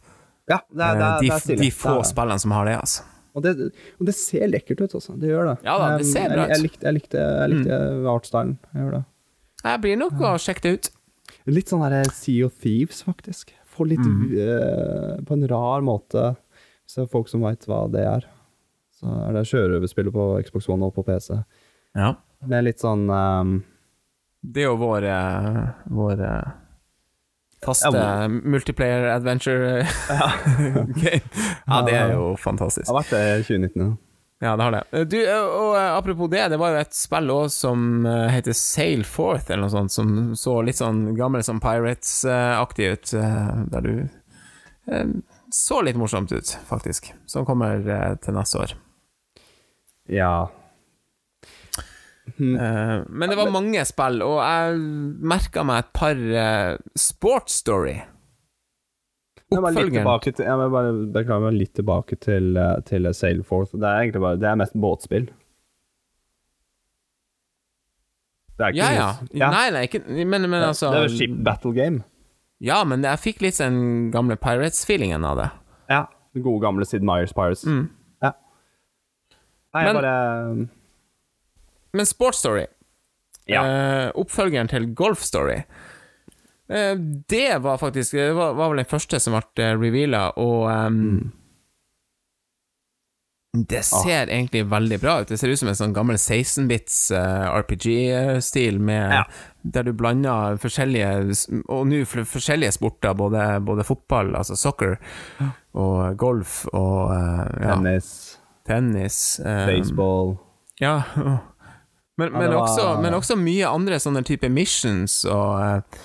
[0.50, 1.60] Ja, det er, det Eh, er, de, det er stilig.
[1.60, 3.04] de få Det er- spillene som har det, altså.
[3.40, 3.54] Og det,
[3.98, 5.16] og det ser lekkert ut, altså.
[5.20, 5.58] Det gjør det.
[5.66, 6.66] Ja da, det Um, ser bra jeg, jeg ut.
[6.68, 7.80] likte, jeg likte, jeg likte
[8.14, 8.58] artstylen.
[8.76, 9.04] Jeg gjør det.
[9.64, 10.90] Jeg blir nok å sjekke det ut.
[11.50, 13.56] Litt sånn der Sea of Thieves, faktisk.
[13.76, 14.22] Får litt Mm.
[14.36, 16.36] uh, På en rar måte.
[16.86, 18.26] Hvis det er folk som veit hva det er.
[19.00, 21.38] Så er det sjørøverspillet på Xbox One og på PC.
[21.96, 22.14] Ja.
[22.46, 23.64] Med litt sånn um,
[24.44, 25.06] Det er jo vår,
[25.92, 26.24] vår
[27.66, 29.82] faste Ja, multiplayer adventure
[31.02, 31.24] game.
[31.68, 32.88] Ja, det er jo fantastisk.
[32.88, 33.90] Det Har vært det i 2019, ja.
[34.40, 34.84] Ja, det har det.
[34.96, 38.56] Eh, Du, eh, og eh, apropos det, det var jo et spill òg som heter
[38.56, 43.12] Sail Forth, eller noe sånt, som så litt sånn gammel som Pirates-aktig ut,
[43.74, 44.08] der du
[45.54, 47.12] så litt morsomt ut, faktisk.
[47.30, 47.84] Som kommer
[48.24, 48.74] til neste år.
[50.10, 50.48] Ja.
[52.38, 54.80] Eh, men det var mange spill, og jeg
[55.34, 57.98] merka meg et par uh, Sports Story.
[59.50, 59.96] Jeg Oppfølgeren.
[60.04, 63.74] tilbake til, jeg må bare beklage meg litt tilbake til, eh, til Sailforth.
[63.74, 65.26] Det er egentlig bare Det er mest båtspill.
[68.60, 69.10] Det er ikke Ja, ja.
[69.34, 69.50] ja.
[69.54, 72.04] Nei, nei, ikke Men, men altså Det er jo ship battle game.
[72.62, 75.46] Ja, men jeg fikk litt den gamle Pirates-feelingen av det.
[75.90, 76.02] Ja.
[76.36, 77.64] Den gode gamle Sid Myers Pirates.
[77.64, 77.86] Mm.
[78.22, 78.34] Ja.
[79.74, 80.70] Nei, jeg Men- bare
[81.94, 82.66] Men Sports Story,
[83.50, 83.64] Ja.
[83.66, 85.56] eh, oppfølgeren til Golf Story
[86.70, 86.96] eh,
[87.28, 91.32] Det var faktisk Det var, var vel den første som ble uh, reveala, og ehm,
[93.70, 95.28] Det ser egentlig veldig bra ut.
[95.32, 97.10] Det ser ut som en sånn gammel 16-bits
[97.66, 99.24] RPG-stil, Ja.
[99.64, 105.00] der du blander forskjellige Og nå forskjellige sporter, både, både fotball, altså soccer,
[105.74, 108.38] og golf og uh, ja, Tennis,
[108.70, 109.40] tennis.
[109.42, 110.38] um, baseball
[110.80, 111.02] ja.
[112.20, 116.02] Men, men, var- også, men også mye andre sånne type missions og, eh,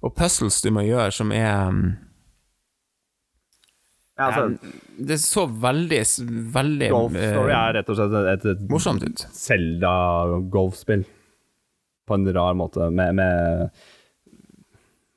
[0.00, 1.82] og puzzles du må gjøre, som er um,
[4.20, 4.74] ja, altså,
[5.10, 6.00] Det så veldig,
[6.54, 9.22] veldig Golf eh, Story er rett og slett et, et morsomt ut.
[9.36, 11.04] Zelda-golfspill.
[12.08, 13.68] På en rar måte, med, med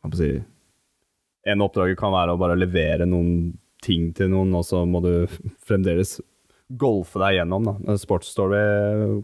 [0.04, 4.54] Hva skal jeg si En oppdraget kan være å bare levere noen ting til noen,
[4.56, 5.10] og så må du
[5.68, 6.14] fremdeles
[6.80, 7.68] golfe deg gjennom.
[7.70, 7.76] Da.
[7.84, 8.64] Men Sports Story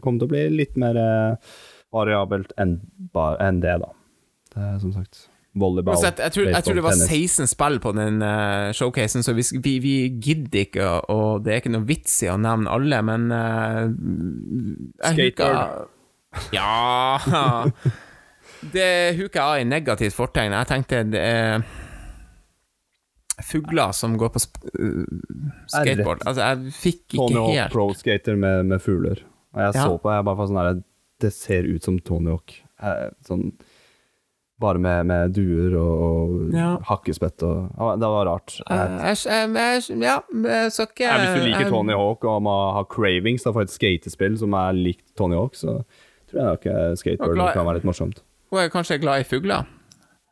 [0.04, 1.52] kommer til å bli litt mer eh,
[1.94, 2.78] variabelt enn
[3.16, 3.92] en det, da.
[4.54, 5.26] Det er som sagt
[5.58, 9.24] volleyball, jeg, jeg, tror, jeg tror det var baseball, 16 spill på den uh, showcasen,
[9.26, 12.70] så vi, vi, vi gidder ikke, og det er ikke noe vits i å nevne
[12.70, 13.82] alle, men uh,
[15.10, 15.18] Skateboard.
[15.18, 15.98] huka-
[16.54, 17.18] Ja
[18.70, 18.86] Det
[19.18, 20.52] huka jeg av i negativt fortegn.
[20.54, 21.64] Jeg tenkte det er
[23.46, 25.04] fugler som går på sp øh,
[25.70, 26.22] skateboard.
[26.26, 29.22] Altså, jeg fikk ikke Tony Hawk helt Pro Skater med, med fugler.
[29.54, 29.84] Og jeg Ja.
[29.86, 30.82] så på, jeg bare sånn her
[31.20, 32.54] Det ser ut som Tony Hawk.
[32.82, 33.52] Eh, Sånn
[34.60, 36.74] Bare med, med duer og, og Ja.
[36.84, 37.70] hakkespett og
[38.00, 38.58] Det var rart.
[38.68, 40.18] Æsj, æsj, jeg, jeg, Ja,
[40.68, 43.72] så ikke jeg, hvis du liker Tony Hawk og må ha cravings da, for et
[43.72, 45.78] skatespill som er likt Tony Hawk, så
[46.30, 48.20] tror jeg nok eh, skateboard glad- kan være litt morsomt.
[48.50, 49.64] Hun er kanskje glad i fugler.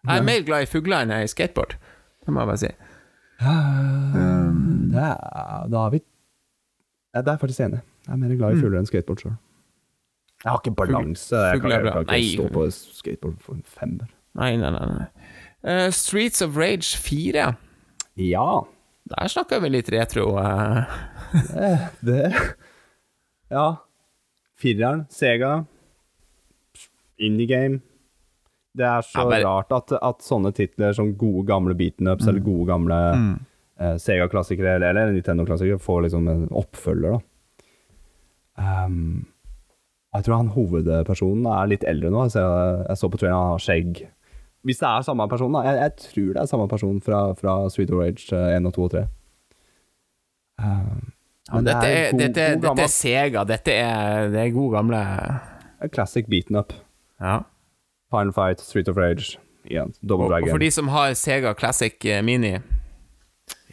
[0.09, 1.75] Jeg er mer glad i fugler enn jeg er i skateboard.
[2.27, 2.71] Det må jeg bare si.
[3.39, 6.01] Det er, da er vi
[7.15, 7.81] ja, Det er jeg faktisk enig.
[8.07, 9.37] Jeg er mer glad i fugler enn skateboard sjøl.
[10.45, 11.37] Jeg har ikke balanse.
[11.37, 12.29] Jeg kan, jeg kan ikke Nei.
[12.35, 14.11] stå på skateboard for en femmer.
[14.39, 15.07] Nei, nei, nei.
[15.67, 17.47] Eh, Streets of Rage 4.
[18.23, 18.47] Ja.
[19.09, 20.29] Der snakker vi litt retro.
[20.39, 20.85] eh.
[21.55, 21.73] Det,
[22.07, 22.33] det
[23.51, 23.67] Ja.
[24.59, 25.63] Fireren, Sega,
[27.19, 27.81] indie game.
[28.79, 32.25] Det er så Ja, bare- rart at, at sånne titler som gode gamle beaten ups
[32.25, 32.29] Mm.
[32.31, 32.99] eller gode gamle
[33.81, 37.25] eh, Sega-klassikere eller, eller Nintendo-klassikere får liksom en oppfølger, da.
[38.59, 39.27] Um,
[40.15, 42.25] jeg tror han hovedpersonen er litt eldre nå.
[42.27, 44.01] Jeg, ser, jeg så på traileren han har skjegg.
[44.67, 45.61] Hvis det er samme person, da.
[45.69, 48.83] Jeg, jeg tror det er samme person fra, fra Sweet Rage eh, 1 og 2
[48.89, 49.05] og 3.
[50.59, 51.13] Ehm,
[51.53, 53.45] men det Dette er er, god- dette, god dette er Sega.
[53.49, 55.03] Dette er, det er god gamle
[55.95, 56.73] classic beaten up.
[57.23, 57.39] Ja.
[58.11, 59.39] Final Fight, Street of Rage,
[59.69, 59.93] igjen.
[60.01, 62.55] Double Og, og for de som har Sega Classic eh, Mini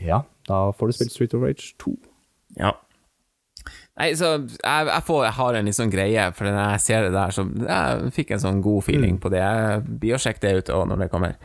[0.02, 1.96] Ja, da får du spilt Street of Rage 2.
[2.60, 2.74] Ja.
[3.96, 7.06] Nei, så jeg, jeg, får, jeg har en litt sånn greie, for når jeg ser
[7.08, 9.40] det der, så jeg fikk en sånn god feeling på det.
[9.40, 11.38] Jeg blir å sjekke det ut også når det kommer.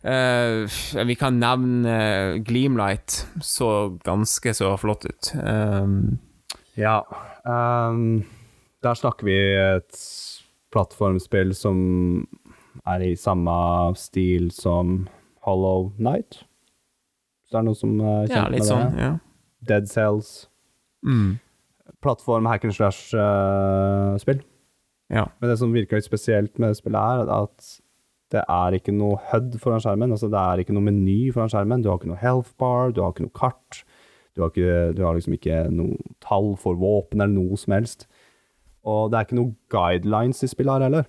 [0.00, 0.64] Uh,
[1.04, 3.18] vi kan nevne uh, Gleamlight.
[3.44, 3.68] Så
[4.06, 5.32] ganske så flott ut.
[5.36, 6.16] Um,
[6.80, 7.02] Ja.
[7.44, 8.24] Um,
[8.80, 9.98] der snakker vi et
[10.74, 11.80] plattformspill som
[12.86, 13.54] er i samme
[13.98, 15.08] stil som
[15.46, 16.44] Hollow Night.
[17.46, 18.94] Så det er noe som er kjent ja, med sånn.
[18.94, 19.04] det.
[19.04, 19.12] Ja.
[19.70, 20.32] Dead Cells.
[21.06, 21.38] Mm.
[22.04, 24.42] Plattform hack and slash-spill.
[25.10, 25.26] ja.
[25.40, 27.72] Men det som virker litt spesielt med det spillet, er at
[28.30, 30.14] det er ikke noe HUD foran skjermen.
[30.14, 31.82] Altså, det er ikke noe meny foran skjermen.
[31.82, 33.82] Du har ikke noe health bar, du har ikke noe kart.
[34.38, 38.06] Du har, ikke, du har liksom ikke noe tall for våpen eller noe som helst.
[38.88, 41.08] Og det er ikke noen guidelines i spillet her heller.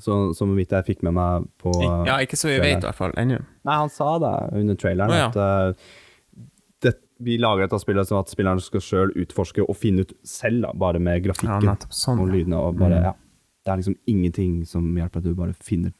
[0.00, 1.72] Så, som vidt jeg fikk med meg på
[2.06, 3.42] ja, ikke så vi vet, i hvert fall, ennå.
[3.68, 4.30] Nei, han sa det
[4.62, 5.26] under traileren, oh, ja.
[5.28, 6.38] at uh,
[6.86, 10.62] det, vi lager dette spillet sånn at spilleren skal sjøl utforske og finne ut selv,
[10.64, 12.22] da, bare med grafikken ja, sånn.
[12.24, 12.62] og lydene.
[12.62, 13.10] Og bare, Mm.
[13.10, 13.18] ja.
[13.62, 15.92] Det er liksom ingenting som hjelper at du bare finner,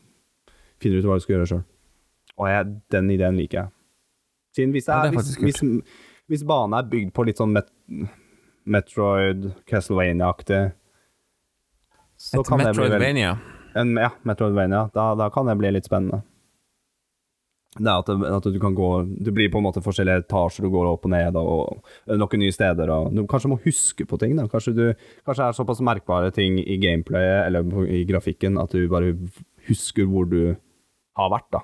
[0.83, 1.61] finner ut hva du skal gjøre sjøl.
[2.41, 3.69] Og jeg, den ideen liker jeg.
[4.57, 5.61] Siden hvis, jeg, Ja, hvis, hvis,
[6.33, 7.69] hvis banen er bygd på litt sånn met,
[8.65, 10.73] Metroid, Castlevania-aktig
[12.35, 13.39] Et Metroidvania.
[13.75, 14.91] en, Ja, Metroidvania.
[14.95, 16.23] Da, da kan det bli litt spennende.
[17.73, 18.89] Det er at, det, at du kan gå
[19.25, 22.43] Du blir på en måte forskjellige etasjer du går opp og ned, og, og noen
[22.43, 22.91] nye steder.
[22.93, 24.37] Og du kanskje må huske på ting.
[24.37, 24.83] da Kanskje du
[25.25, 29.15] Kanskje det er såpass merkbare ting i gameplayet eller i grafikken at du bare
[29.71, 30.55] husker hvor du
[31.17, 31.63] har vært da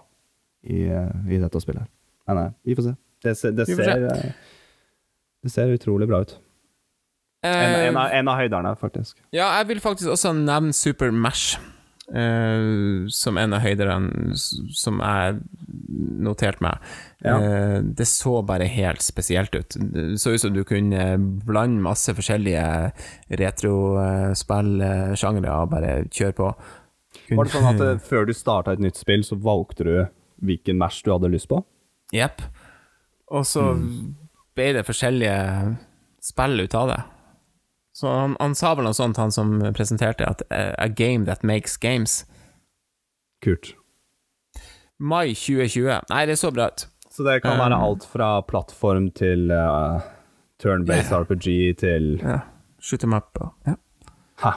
[0.69, 1.87] i, i dette spillet.
[2.29, 2.97] Nei, nei, vi får se.
[3.25, 3.93] Det, ser- det, Vi får se.
[3.93, 4.33] ser, eh,
[5.45, 6.35] det ser utrolig bra ut.
[7.47, 9.17] En, en, av, en av høyderne, faktisk.
[9.31, 11.59] Ja, jeg vil faktisk også nevne Super Mash.
[12.09, 15.45] Uh, som en av høyderne som jeg
[16.25, 16.81] noterte meg.
[17.21, 17.37] Ja.
[17.37, 19.77] Uh, det så bare helt spesielt ut.
[19.77, 22.65] Det så ut som du kunne blande masse forskjellige
[23.43, 26.49] retrospillsjangre og bare kjøre på.
[27.29, 29.95] Var det sånn at eh, før du starta et nytt spill, så valgte du
[30.49, 31.61] hvilken mash du hadde lyst på?
[32.15, 32.41] Jepp.
[33.29, 33.75] Og så
[34.57, 35.77] ble det forskjellige
[36.25, 37.01] spill ut av det.
[37.99, 41.43] Så han, han sa vel noe sånt, han som presenterte, at eh, A game that
[41.43, 42.21] makes games.
[43.43, 43.73] Kult.
[45.03, 46.05] Mai 2020.
[46.11, 46.85] Nei, det så bra ut.
[47.11, 49.99] Så det kan Um, være alt fra plattform til uh,
[50.63, 51.49] turn-based RPG
[51.81, 52.39] til Ja.
[52.79, 53.75] Shoot them up og ja.
[54.45, 54.53] Ha!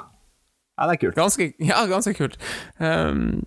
[0.77, 1.15] Ja, det er kult.
[1.17, 2.37] Ganske, ja, ganske kult.
[2.77, 3.41] Um,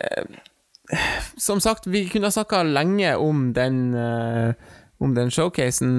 [0.00, 0.96] uh,
[1.36, 4.52] som sagt, vi kunne ha snakka lenge om den uh,
[5.00, 5.98] Om den showcasen.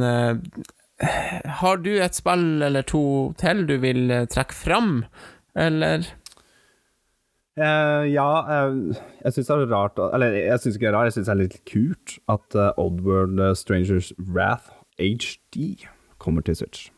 [0.97, 5.03] Har du et spill eller to til du vil eh, trekke fram,
[5.57, 6.07] eller?
[7.57, 11.07] Uh, ja, uh, jeg syns det er rart Eller jeg syns ikke det er rart,
[11.09, 14.69] jeg syns det er litt kult at uh, Oddworld Strangers Wrath
[15.01, 15.87] HD
[16.21, 16.91] kommer til Switch.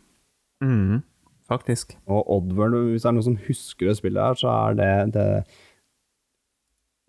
[0.64, 1.02] Mm,
[1.48, 1.98] faktisk.
[2.08, 5.28] Og Oddworld, hvis det er noen som husker det spillet her, så er det det,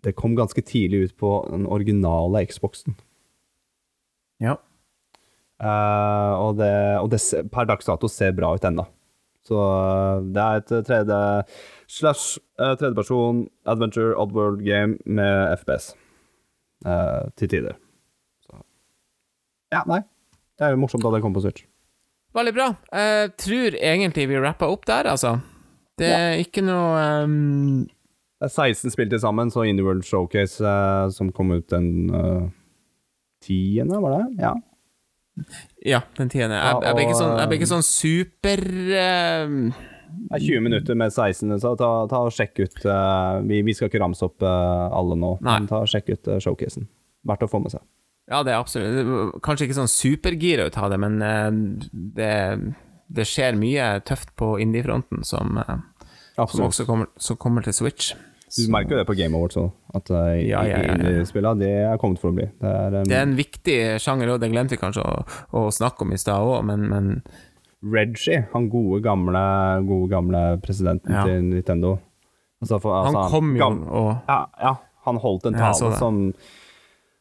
[0.07, 2.95] det kom ganske tidlig ut på den originale Xboxen.
[4.43, 4.57] Ja.
[5.61, 7.21] Eh, og det, og det
[7.53, 8.87] per dags dato ser bra ut ennå.
[9.45, 11.19] Så eh, det er et tredje
[11.91, 15.93] slash uh, tredjeperson adventure oddworld game med FPS
[16.81, 17.75] Uh, til tider.
[18.41, 18.55] Så
[19.69, 19.99] Ja, nei.
[20.57, 21.67] Det er jo morsomt at det kommer på Switch.
[22.33, 22.65] Veldig bra.
[22.89, 25.35] Jeg tror egentlig vi rappa opp der, altså.
[26.01, 30.65] Det er ikke noe um, Det er 16 spill til sammen, så Indie World Showcase
[30.65, 32.49] uh, som kom ut den uh,
[33.45, 34.41] tiende, var det?
[34.41, 34.55] Ja.
[35.85, 36.59] Ja, den tiende.
[36.59, 39.55] Jeg, jeg, ble ikke sånn, jeg ble ikke sånn super uh,
[40.11, 43.75] Det er 20 minutter med 16, så ta, ta og sjekk ut uh, vi, vi
[43.77, 45.55] skal ikke ramse opp uh, alle nå, Nei.
[45.55, 46.89] men ta og sjekk ut uh, showcasen.
[47.27, 47.85] Verdt å få med seg.
[48.31, 51.17] Ja, det er absolutt Kanskje ikke sånn supergira ut av det, men
[51.91, 52.35] det,
[53.11, 55.57] det skjer mye tøft på indie-fronten som,
[56.37, 58.13] som også kommer, som kommer til Switch.
[58.57, 61.53] Du merker jo det på Game Awards òg, at uh, Ja, ja, ja, ja.
[61.55, 62.49] det er kommet for å bli.
[62.59, 65.23] Det er, um, Det er en viktig sjanger, og det glemte vi kanskje å,
[65.55, 67.09] å snakke om i stad òg, men, men
[67.81, 69.41] Reggie, han gode gamle,
[69.87, 71.23] gode gamle presidenten Ja.
[71.25, 71.97] til Nintendo.
[72.61, 74.75] Altså, for, han altså, kom jo og ja, ja,
[75.07, 76.19] han holdt en tale som,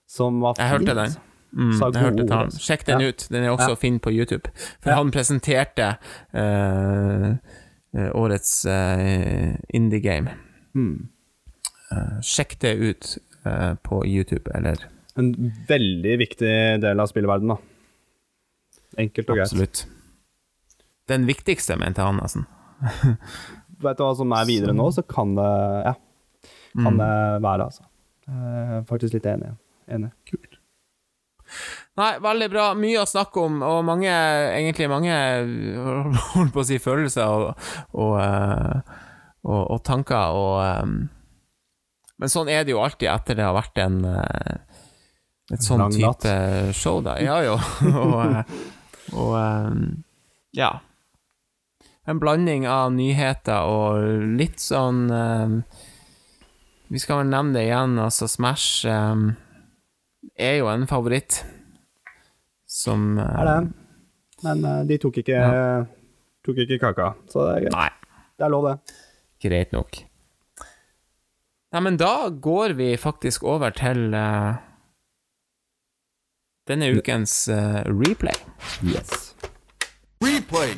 [0.07, 1.15] som var Jeg hørte den.
[1.51, 2.53] Mm, jeg hørte talen.
[2.63, 3.25] Sjekk den ut.
[3.31, 3.75] Den er også Ja.
[3.81, 4.51] fin på YouTube.
[4.83, 5.97] For han presenterte
[6.35, 7.31] eh,
[7.97, 10.31] eh, årets uh, indie game.
[10.75, 11.09] Mm.
[11.91, 13.09] Eh, sjekk det ut
[13.45, 14.85] eh, på YouTube, eller
[15.19, 15.33] En
[15.69, 16.53] veldig viktig
[16.85, 17.59] del av spillverdenen, da.
[19.03, 19.49] Enkelt og greit.
[19.51, 19.83] Absolutt.
[21.11, 22.47] Den viktigste, mente han nesten.
[23.83, 25.51] Vet du hva som er videre nå, så kan det
[25.89, 25.95] Ja,
[26.79, 26.99] kan Mm.
[27.01, 27.83] det være, altså.
[28.31, 29.49] Jeg er faktisk litt enig.
[29.91, 30.11] enig.
[30.31, 30.59] Kult.
[31.99, 32.67] Nei, veldig bra.
[32.79, 34.07] Mye å snakke om, og mange,
[34.55, 35.17] egentlig mange,
[36.37, 38.95] holdt på å si, følelser og, og, eh,
[39.43, 40.87] og, og tanker, og eh,
[42.21, 44.57] Men sånn er det jo alltid etter det har vært en eh,
[45.51, 46.21] et sånn Lang natt.
[46.23, 47.17] type show, da.
[47.25, 47.57] Ja jo.
[48.05, 48.55] og eh,
[49.17, 49.79] og eh,
[50.61, 50.69] ja.
[52.11, 55.09] En blanding av nyheter og litt sånn
[56.91, 61.43] Vi skal vel nevne det igjen, altså Smash er jo en favoritt.
[62.67, 63.59] Som Er det.
[64.43, 65.39] Men de tok ikke,
[66.47, 67.77] tok ikke kaka, så det er greit.
[67.77, 68.97] Nei, Det er lov, det.
[69.45, 70.01] greit nok.
[71.71, 74.57] Nei, men da går vi faktisk over til uh,
[76.67, 78.35] denne ukens uh, replay.
[78.83, 79.37] Yes.
[80.19, 80.73] Replay.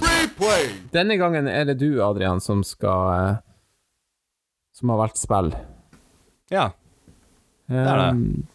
[0.00, 0.70] Replay.
[0.96, 3.42] Denne gangen er det du, Adrian, som skal uh,
[4.72, 5.52] Som har valgt spill.
[6.48, 6.70] Ja.
[7.68, 8.08] er det.
[8.16, 8.46] Um,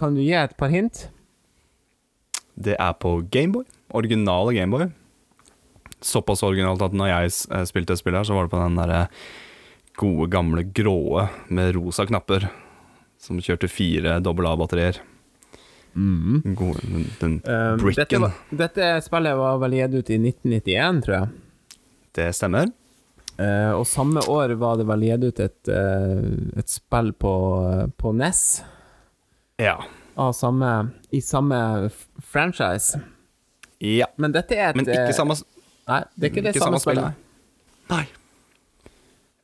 [0.00, 1.10] Kan du gi et par hint?
[2.56, 3.68] Det er på Gameboy.
[3.92, 4.88] Originale Gameboy.
[6.00, 9.02] Såpass originalt at når jeg spilte spilte spillet her, så var det på den derre
[10.00, 12.48] gode, gamle gråe med rosa knapper.
[13.20, 15.02] Som kjørte fire dobbel A-batterier.
[15.92, 18.22] Gode, den, den Eh, dette, bricken.
[18.22, 21.28] Dette, dette spillet var vel gitt ut i 1991, tror jeg.
[22.16, 22.70] Det stemmer.
[23.40, 27.30] Uh, og samme år var det vel gitt ut et, uh, et spill på,
[27.96, 28.42] på NES
[29.62, 29.78] Ja.
[30.20, 31.88] av samme, i samme
[32.20, 33.00] franchise.
[33.80, 34.10] ja.
[34.20, 35.36] Men dette er et Men ikke eh, samme
[35.90, 37.14] Nei, det er ikke det ikke samme, samme spill, spillet.
[37.90, 38.04] Nei.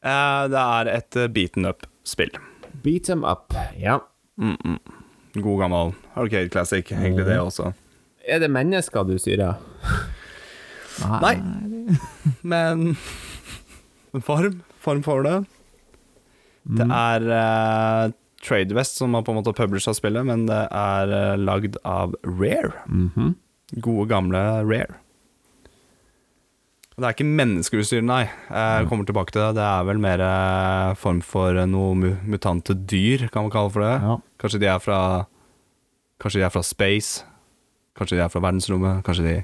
[0.07, 2.36] Uh, det er et eh, beaten up-spill.
[2.84, 3.55] Beat them up.
[3.80, 3.99] Ja.
[5.34, 7.72] God gammel arcade classic, egentlig det også.
[8.26, 9.59] Er det mennesker du styrer?
[11.22, 11.34] Nei.
[12.42, 12.92] Men
[14.14, 15.40] en form, form for det.
[16.76, 21.34] Det er uh, TradeWest som har på en måte publisha spillet, men det er uh,
[21.38, 22.72] lagd av Rare.
[22.86, 23.34] -hmm.
[23.82, 24.94] Gode, gamle Rare.
[26.97, 28.22] Det er ikke menneskeutstyr, nei.
[28.49, 29.59] Jeg kommer tilbake til det.
[29.59, 33.94] Det er vel mer eh, form for noe mutante dyr, kan man kalle for det.
[34.01, 34.14] Ja.
[34.40, 35.01] Kanskje de er fra
[36.22, 37.26] Kanskje de er fra space.
[37.99, 39.03] Kanskje de er fra verdensrommet.
[39.05, 39.34] Kanskje de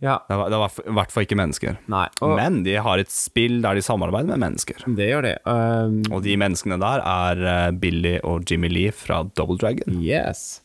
[0.00, 0.14] ja.
[0.28, 1.76] Det er, det er i hvert fall ikke mennesker.
[1.92, 2.06] Nei.
[2.24, 4.86] Og Men de har et spill der de samarbeider med mennesker.
[4.96, 5.34] det gjør de.
[5.44, 9.98] Um, Og de menneskene der er eh, Billy og Jimmy Lee fra Double Dragon.
[10.00, 10.62] Yes.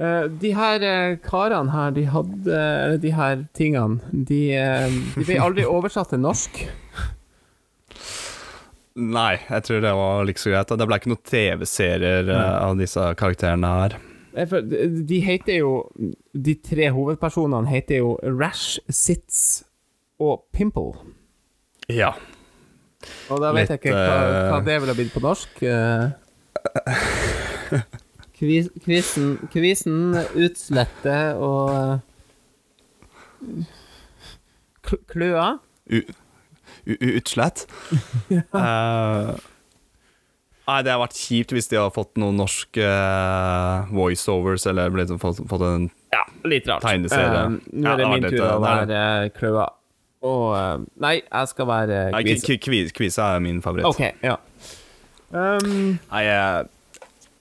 [0.00, 4.88] Eh, de her eh, karene her, de hadde Eller de her tingene, de, eh,
[5.18, 6.62] de ble aldri oversatt til norsk.
[8.92, 10.68] Nei, jeg tror det var like så greit.
[10.68, 13.92] Det ble ikke noen TV-serier eh, av disse karakterene her.
[14.32, 15.72] De heter jo
[16.32, 19.60] De tre hovedpersonene heter jo Rash, Sits
[20.22, 20.94] og Pimple.
[21.92, 22.14] Ja.
[23.28, 25.60] Og da vet jeg ikke hva, eh, hva det ville blitt på norsk.
[28.42, 33.68] Kvis, kvisen, kvisen, utslette og eh,
[34.82, 35.44] kl- Kløa?
[35.92, 36.00] U
[37.12, 37.62] utslett.
[38.58, 39.30] uh,
[40.66, 45.12] nei, det har vært kjipt hvis de har fått noen norske uh, voiceovers, eller blitt,
[45.22, 46.82] fått, fått en Ja, litt rart.
[46.82, 47.44] Tegneserie.
[47.46, 49.04] Uh, nå er det ja, min tur å være
[49.38, 49.68] Kløa.
[50.26, 52.58] Og Nei, jeg skal være Nei, kvise.
[52.58, 53.86] k- Kvise er min favoritt.
[53.90, 54.36] OK, ja.
[55.30, 56.66] Um, Nei, jeg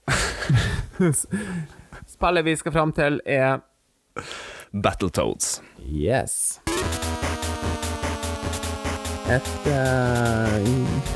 [2.15, 3.59] spillet vi skal fram til, er
[4.71, 5.61] Battletoads.
[5.87, 6.59] Yes.
[9.31, 11.11] Et uh...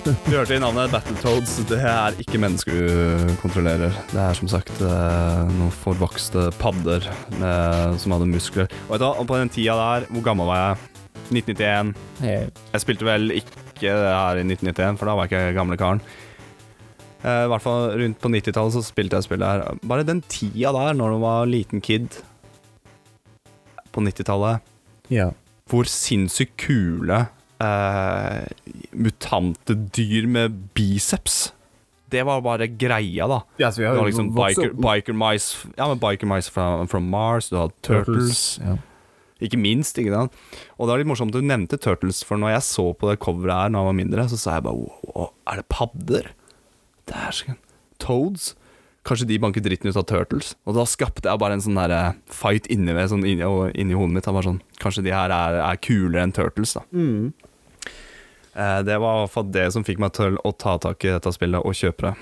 [0.00, 1.58] Du hørte i navnet Battletoads.
[1.68, 3.92] Det er ikke mennesker du kontrollerer.
[4.12, 7.04] Det er som sagt eh, noen forvokste padder
[7.36, 8.66] med, som hadde muskler.
[8.88, 10.76] Og vet du og på den tida der, hvor gammel var jeg?
[11.30, 11.92] 1991.
[12.24, 12.48] hey.
[12.72, 16.00] Jeg spilte vel ikke det her i 1991, for da var jeg ikke gamle karen.
[17.20, 19.78] Eh, I hvert fall rundt på 90-tallet så spilte jeg spillet her.
[19.84, 22.20] Bare den tida der, når du var liten kid
[23.92, 24.60] på 90-tallet,
[25.10, 25.30] Ja.
[25.68, 27.24] hvor sinnssykt kule
[27.60, 28.44] uh,
[28.94, 31.50] mutante dyr med biceps
[32.10, 33.40] Det var bare greia, da.
[33.58, 37.10] ja så vi har jo liksom biker, biker mice Ja, men biker mice from, from
[37.10, 38.58] Mars, du har turtles.
[38.62, 38.76] Ja.
[39.40, 40.32] Ikke minst, ikke sant.
[40.78, 43.54] Og det er litt morsomt du nevnte Turtles, for når jeg så på det coveret
[43.56, 46.30] her Når jeg var mindre, så sa jeg bare wow, er det padder?
[47.08, 47.56] Dæsken.
[48.02, 48.54] Toads?
[49.06, 50.52] Kanskje de banker dritten ut av Turtles?
[50.68, 53.46] Og da skapte jeg bare en sånn der eh, fight inni, meg, sånn inni,
[53.80, 54.28] inni hodet mitt.
[54.28, 56.84] Bare sånn, kanskje de her er, er kulere enn Turtles, da.
[56.92, 57.30] Mm.
[58.52, 61.14] Eh, det var i hvert fall det som fikk meg til å ta tak i
[61.14, 62.14] dette spillet og kjøpe det.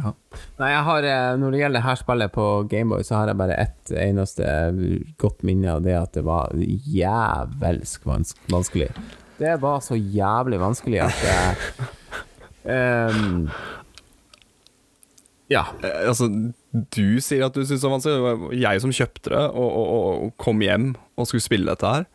[0.00, 3.40] Nei, jeg har eh, Når det gjelder det her spillet på Gameboy, så har jeg
[3.40, 4.46] bare ett eneste
[5.20, 8.90] godt minne av det at det var jævelsk vanskelig.
[9.40, 11.24] Det var så jævlig vanskelig at
[12.64, 13.44] jeg ehm,
[15.50, 15.66] Ja.
[15.82, 16.30] Eh, altså,
[16.70, 18.16] du sier at du syns det var vanskelig.
[18.16, 19.92] Det var jeg som kjøpte det og, og,
[20.24, 22.08] og, kom hjem og skulle spille dette her.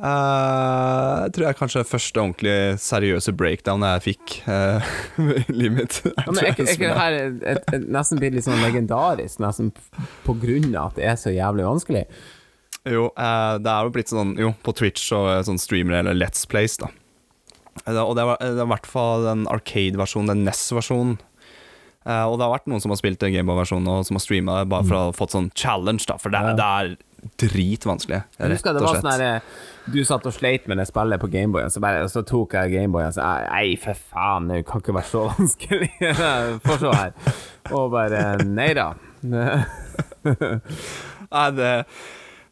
[0.00, 4.86] Uh, jeg tror jeg kanskje første ordentlig seriøse breakdown jeg fikk uh,
[5.42, 5.98] i livet mitt.
[6.06, 9.68] Jeg Ja, jeg er det her et, et, nesten blitt litt sånn legendarisk, nesten
[10.24, 12.06] på grunn av at det er så jævlig vanskelig?
[12.88, 16.48] Jo, uh, det er jo blitt sånn Jo, på Twitch og sånn streamer eller Let's
[16.48, 16.88] Place, da.
[17.86, 21.18] Eh, Og det var- er i hvert fall den Arcade-versjonen, den NES-versjonen.
[22.06, 24.68] Eh, og det har vært noen som har spilt Gameboy-versjonen og som har streama det
[24.70, 26.16] bare for å ha fått sånn challenge, da.
[26.16, 26.54] For det, Ja.
[26.54, 26.96] det er
[27.36, 29.20] dritvanskelig, rett husker det og var slett.
[29.20, 32.72] sånn Du satt og sleit med det spillet på Gameboyen, så, bare- så tok jeg
[32.72, 35.90] Gameboyen og sa Nei, for faen, det kan ikke være så vanskelig.
[36.62, 37.12] Få se her.
[37.72, 38.94] Og bare Nei da.
[41.30, 41.86] Nei, det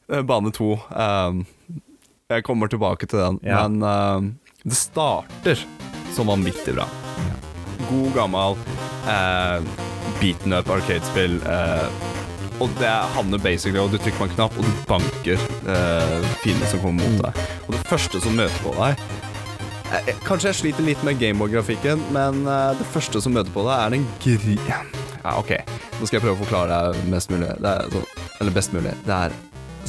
[0.08, 0.76] det er Bane to.
[0.96, 1.46] ehm,
[2.30, 3.66] jeg kommer tilbake til den, Ja.
[3.68, 4.34] men ehm,
[4.68, 5.64] det starter
[6.14, 6.86] så vanvittig bra.
[7.88, 8.56] God, gammel
[9.08, 9.62] eh,
[10.20, 11.38] beaten up arcade-spill.
[11.46, 12.06] eh,
[12.58, 16.70] og det havner basically Og du trykker på en knapp, og du banker eh, fiendene
[16.72, 17.42] som kommer mot deg.
[17.68, 19.04] Og det første som møter på deg
[19.94, 23.76] eh, Kanskje jeg sliter litt med Gameboy-grafikken, men eh, det første som møter på deg,
[23.78, 24.58] er den gri...
[24.66, 24.82] Ja,
[25.38, 25.54] OK.
[25.98, 27.50] Nå skal jeg prøve å forklare deg mest mulig.
[27.62, 28.02] Det er så,
[28.40, 28.92] eller best mulig.
[29.06, 29.38] Det er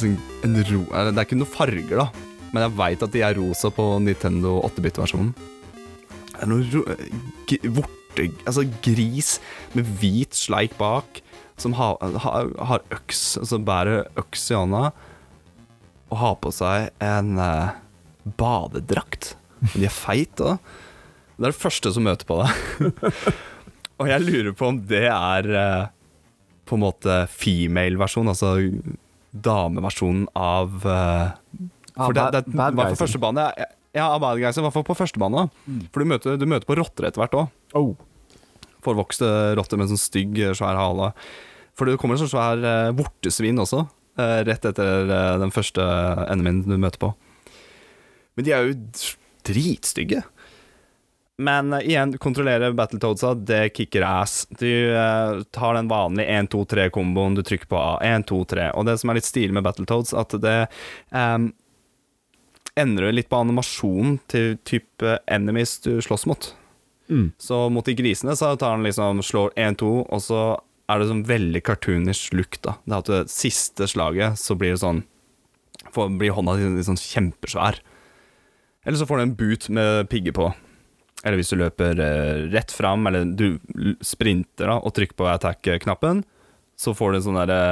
[0.00, 0.16] sånn
[0.46, 2.06] en ro, Det er ikke noen farger, da,
[2.50, 5.32] men jeg veit at de er rosa på Nintendo 8-bit-versjonen.
[6.30, 8.26] Det er noe vorte...
[8.48, 9.36] Altså gris
[9.76, 11.20] med hvit sleik bak,
[11.60, 14.90] som har, har, har øks, som bærer øks i hånda,
[16.10, 17.76] og har på seg en eh,
[18.40, 19.34] badedrakt.
[19.76, 20.58] De er feit òg.
[21.36, 23.04] Det er det første som møter på deg.
[24.00, 25.84] og jeg lurer på om det er eh,
[26.68, 28.56] på en måte female-versjon, altså
[29.30, 33.02] dameversjonen av eh, For det, det, bad fall guysen.
[33.04, 33.68] første bane Ja,
[33.98, 35.46] ja bad guys, i hvert fall på første bane.
[35.46, 35.78] da.
[35.92, 37.54] For du møter, du møter på rotter etter hvert òg.
[37.78, 37.94] Oh.
[38.84, 41.12] Forvokste rotter med en sånn stygg, svær hale.
[41.78, 43.84] For det kommer en sånn svær eh, vortesvin også,
[44.20, 45.84] eh, rett etter eh, den første
[46.28, 47.14] enemien du møter på.
[48.36, 48.78] Men de er jo
[49.48, 50.22] dritstygge.
[51.40, 54.44] Men eh, igjen, kontrollere Battletoadsa, det kicker ass.
[54.60, 57.94] Du eh, tar den vanlige 1-2-3-komboen, du trykker på A.
[58.04, 58.68] 1, 2, 3.
[58.76, 60.58] Og det som er litt stilig med Battletoads, at det
[61.16, 61.50] um,
[62.80, 66.50] endrer litt på animasjonen til type enemies du slåss mot.
[67.10, 67.30] Mm.
[67.38, 70.42] Så mot de grisene så tar han liksom slår 1-2, og så
[70.90, 72.76] er det sånn veldig cartoonish look, da.
[72.84, 75.04] Det er at det siste slaget så blir det sånn
[75.94, 77.80] får, Blir hånda litt sånn kjempesvær.
[78.86, 80.50] Eller så får du en boot med pigger på.
[81.24, 83.60] Eller hvis du løper eh, rett fram, eller du
[84.04, 86.22] sprinter da, og trykker på attack-knappen,
[86.80, 87.62] så får du en sånn derre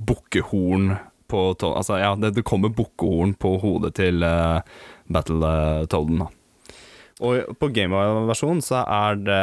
[0.00, 0.94] bukkehorn
[1.30, 4.60] på Altså, ja, det, det kommer bukkehorn på hodet til uh,
[5.10, 6.30] Battle-Toaden, da.
[7.20, 9.42] Og på Gameboy-versjonen så er det,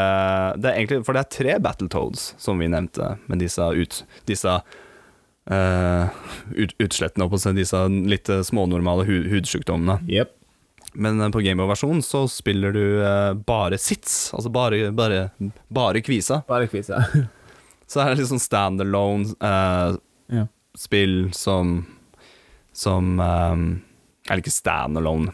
[0.64, 4.56] det er egentlig For det er tre Battletoads, som vi nevnte, med disse, ut, disse
[5.52, 6.18] uh,
[6.58, 10.00] ut, utslettene, på å si, disse litt eh, smånormale hu, hudsykdommene.
[10.10, 10.34] Yep.
[10.98, 15.28] Men eh, på Gameboy-versjonen så spiller du uh, bare sits, altså bare, bare,
[15.70, 16.42] bare kvisa.
[16.50, 17.04] Bare kvisa.
[17.88, 19.96] Så er det litt sånn standalone uh,
[20.34, 20.50] Ja.
[20.78, 21.86] Spill som
[22.74, 23.82] Som um,
[24.30, 25.34] Eller ikke standalone.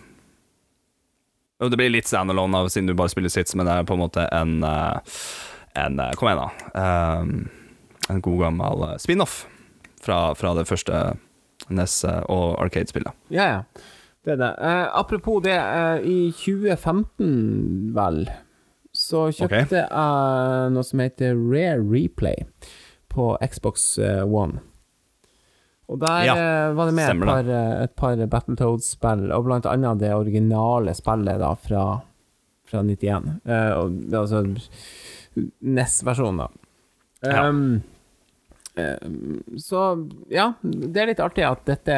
[1.64, 4.02] Det blir litt standalone av, siden du bare spiller sits, men det er på en
[4.02, 5.20] måte en, eh,
[5.80, 6.82] en eh, Kom igjen, da.
[7.22, 7.46] Um,
[8.10, 9.46] en god gammel eh, spin-off
[10.04, 11.04] fra, fra det første
[11.72, 13.16] NES og Arcade-spillet.
[13.32, 13.62] Ja, ja.
[14.24, 14.52] Det er det.
[14.64, 18.26] Eh, apropos det, eh, i 2015, vel,
[18.96, 22.46] så kjøpte jeg noe som heter Rare Replay
[23.12, 24.62] på Xbox One.
[25.92, 29.66] Og der Ja, eh, var det med et par, eh, et par Battletoads-spill, og blant
[29.66, 32.02] annet det originale spillet da fra,
[32.66, 33.42] fra 91.
[33.46, 34.44] Eh, og, altså
[35.60, 36.48] NES-versjonen, da.
[37.24, 37.50] Ja.
[37.50, 37.82] Um,
[39.62, 39.80] så
[40.34, 41.98] ja, det er litt artig at dette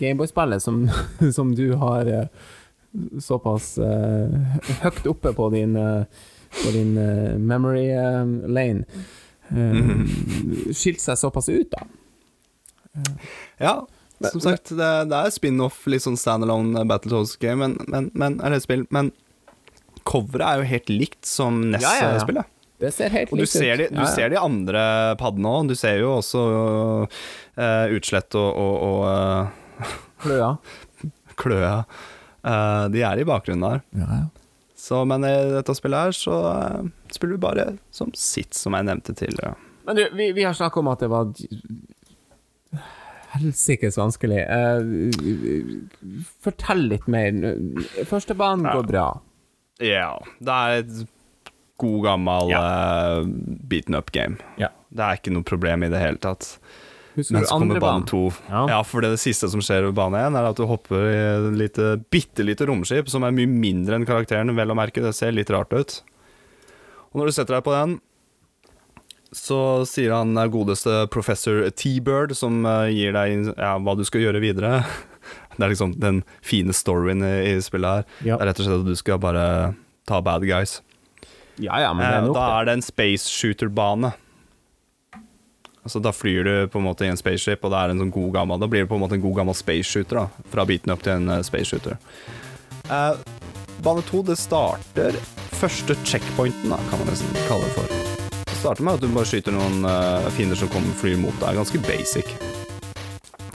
[0.00, 0.86] Gameboy-spillet som,
[1.36, 2.08] som du har
[3.20, 6.94] såpass uh, høyt oppe på din, på din
[7.44, 7.90] memory
[8.48, 8.86] lane,
[9.52, 10.00] uh,
[10.72, 11.84] skilte seg såpass ut, da.
[13.62, 13.74] Ja,
[14.30, 18.84] som sagt, det, det er spin-off, litt sånn standalone Battletoads-game, men, men, men, eller spill,
[18.94, 19.10] men
[20.06, 22.10] coveret er jo helt likt som Ja, ja, ja.
[22.16, 22.48] NES-spillet.
[22.82, 23.94] Det ser helt Og du likt ser de, ut.
[23.94, 24.14] du Ja, ja.
[24.14, 24.80] ser de andre
[25.20, 25.68] paddene òg.
[25.70, 26.40] Du ser jo også
[27.06, 29.92] uh, utslett og, og, og uh,
[30.24, 30.48] Kløa.
[31.42, 31.76] Kløa.
[32.42, 33.84] Uh, de er i bakgrunnen der.
[34.02, 34.24] Ja, ja.
[34.82, 36.36] Så, men i dette spillet her så
[37.14, 39.54] spiller du bare som sitt, som jeg nevnte tidligere.
[39.86, 41.30] Men du, vi, vi har snakket om at det var
[43.32, 44.42] helsikes vanskelig.
[44.48, 45.82] Uh,
[46.44, 47.32] fortell litt mer.
[48.08, 48.76] Første banen Ja.
[48.78, 49.06] går bra.
[49.82, 50.12] Ja.
[50.38, 51.02] Det er et
[51.82, 53.24] god gammel eh,
[53.66, 54.36] beaten up game.
[54.60, 54.68] Ja.
[54.92, 56.58] Det er ikke noe problem i det hele tatt.
[57.16, 58.20] Husker Men så kommer bane to.
[58.48, 58.68] Ja.
[58.70, 58.82] Ja.
[58.86, 61.48] for det, det siste som skjer ved bane én, er at du hopper i et
[61.58, 65.02] lite, bitte lite romskip som er mye mindre enn karakteren, vel å merke.
[65.02, 65.98] Det ser litt rart ut.
[67.12, 67.98] Og når du setter deg på den,
[69.32, 69.58] så
[69.88, 74.42] sier han eh, godeste professor T-Bird, som eh, gir deg ja, hva du skal gjøre
[74.44, 74.82] videre.
[75.56, 78.04] Det er liksom den fine storyen i, spillet her.
[78.24, 78.36] Ja.
[78.38, 79.44] Det er rett og slett at du skal bare
[80.08, 80.78] ta bad guys.
[81.60, 84.12] ja, ja, men det Eh, er nok da er det en space shooter-bane.
[85.82, 88.12] Altså Da flyr du på en måte i en spaceship, og det er en sånn
[88.14, 90.20] god gammel Da blir du på en måte en god gammel space shooter.
[90.22, 91.98] da Fra beaten up til en eh, space shooter.
[92.88, 93.12] Eh,
[93.82, 95.18] bane to, det starter
[95.58, 98.11] første checkpointen, da kan man nesten kalle det for.
[98.62, 101.56] Starter med at du bare skyter noen eh, fiender som kommer flyr mot deg.
[101.58, 102.28] Ganske basic.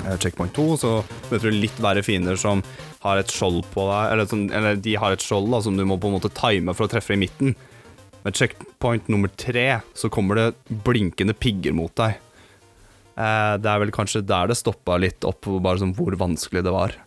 [0.04, 0.90] Eh, checkpoint 2 så
[1.30, 2.60] møter du litt verre fiender som
[3.06, 5.86] har et skjold på deg, eller, som, eller de har et skjold da som du
[5.88, 7.56] må på en måte time for å treffe i midten.
[8.26, 12.20] Med checkpoint nummer tre så kommer det blinkende pigger mot deg.
[13.16, 16.76] Eh, det er vel kanskje der det stoppa litt opp, bare sånn hvor vanskelig det
[16.76, 17.00] var.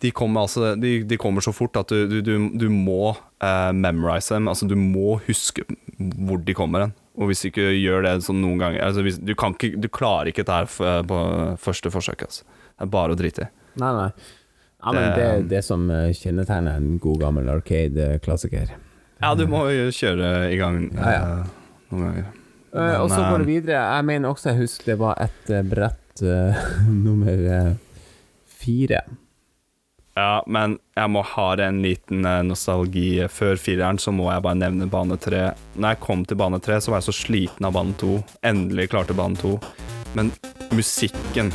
[0.00, 4.32] De kommer, altså, de, de kommer så fort at du, du, du, må uh, memorize
[4.32, 4.48] dem.
[4.48, 5.66] Altså, du må huske
[5.98, 6.96] hvor de kommer hen.
[7.18, 9.88] Og hvis du ikke gjør det sånn noen ganger altså hvis, du, kan ikke, du
[9.90, 11.22] klarer ikke dette her på
[11.58, 12.26] første forsøk.
[12.28, 12.46] Altså.
[12.78, 13.52] Det er bare å drite i.
[13.82, 14.10] Nei, nei.
[14.78, 18.76] Ja, men det det, det som eh, kjennetegner en god gammel Arcade-klassiker.
[19.18, 21.22] Ja, du må jo kjøre i gang Ja, ja.
[21.40, 22.28] eh, noen ganger.
[22.72, 23.80] Men, og så går det eh, videre.
[23.96, 26.68] Jeg mener også jeg husker det var et eh, brett uh,
[27.06, 27.72] nummer eh,
[28.60, 29.02] fire.
[30.18, 33.22] Ja, men jeg må ha en liten eh, nostalgi.
[33.30, 35.52] Før fireren så må jeg bare nevne bane tre.
[35.76, 38.16] Når jeg kom til bane tre, så var jeg så sliten av bane to.
[38.46, 39.54] Endelig klarte bane to.
[40.18, 40.32] Men
[40.74, 41.52] musikken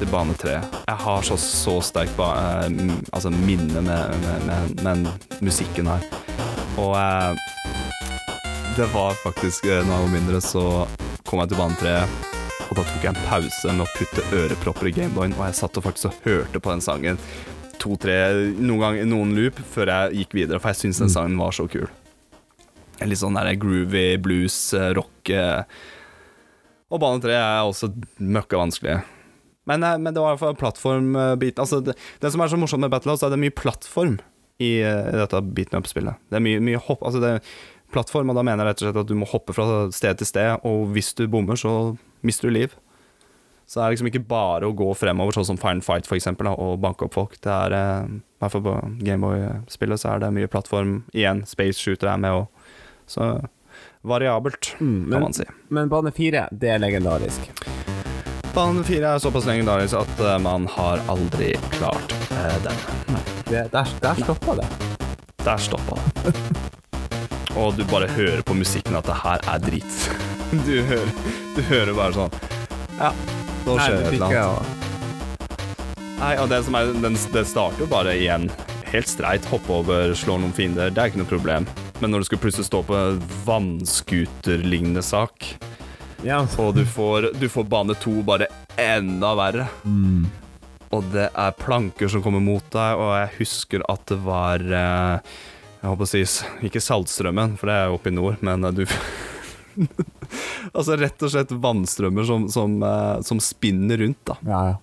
[0.00, 5.40] til bane tre Jeg har så, så sterkt eh, altså minne med, med, med, med
[5.46, 6.04] musikken her.
[6.82, 7.40] Og eh,
[8.76, 10.66] det var faktisk eh, Når jeg mindre, så
[11.24, 11.96] kom jeg til bane tre.
[12.68, 15.80] Og da tok jeg en pause med å putte ørepropper i Gameboyen, og jeg satt
[15.80, 17.20] og faktisk og hørte på den sangen
[17.80, 18.16] to-tre,
[18.58, 21.66] noen, gang, noen loop før jeg gikk videre, for jeg syns den sangen var så
[21.70, 21.88] kul.
[23.04, 25.64] Litt sånn der groovy blues, eh, rock eh.
[26.94, 27.90] Og bane tre er også
[28.22, 29.00] møkka vanskelig.
[29.66, 31.62] Men, eh, men det var i hvert fall plattformbiten.
[31.64, 34.18] Altså, det, det som er så morsomt med Battlehouse, er at det er mye plattform
[34.62, 36.20] i, i dette beaten up-spillet.
[36.30, 37.54] Det er mye, mye hopp Altså, det er
[37.94, 40.30] plattform, og da mener jeg rett og slett at du må hoppe fra sted til
[40.30, 41.94] sted, og hvis du bommer, så
[42.26, 42.74] mister du liv.
[43.66, 46.44] Så det er liksom ikke bare å gå fremover, sånn som Fine Fight for eksempel,
[46.50, 47.38] da, og banke opp folk.
[47.40, 48.74] Det er, eh, i hvert fall på
[49.06, 50.98] Gameboy-spillet, så er det mye plattform.
[51.14, 52.46] Igjen, Space Shooter er med òg.
[53.08, 53.30] Så
[54.04, 55.44] variabelt, Mm, men- kan man si.
[55.70, 57.40] Men bane fire, det er legendarisk.
[58.54, 62.76] Bane fire er såpass legendarisk at eh, man har aldri klart eh, den.
[63.48, 64.68] Det, der der stoppa det.
[65.44, 66.34] Der stoppa det.
[67.56, 70.10] Og du bare hører på musikken at det her er drit.
[70.66, 71.10] Du hører,
[71.56, 72.30] du hører bare sånn
[73.00, 73.08] Ja,
[73.64, 74.90] nå skjer det et eller annet.
[76.20, 78.46] Nei, og det som er, den, det starter jo bare igjen
[78.94, 79.44] helt streit.
[79.50, 80.92] Hoppe over, slå noen fiender.
[80.94, 81.66] Det er ikke noe problem.
[82.00, 85.54] Men når du skal plutselig stå på en vannskuterlignende sak,
[86.24, 88.46] Ja, og du får, du får bane to bare
[88.80, 89.66] enda verre
[90.94, 95.34] Og det er planker som kommer mot deg, og jeg husker at det var eh,
[95.82, 96.22] Jeg håper å si
[96.64, 98.86] Ikke Saltstrømmen, for det er jo oppe i nord, men eh, du
[100.76, 104.38] Altså rett og slett vannstrømmer som, som, eh, som spinner rundt, da.
[104.48, 104.80] ja, ja.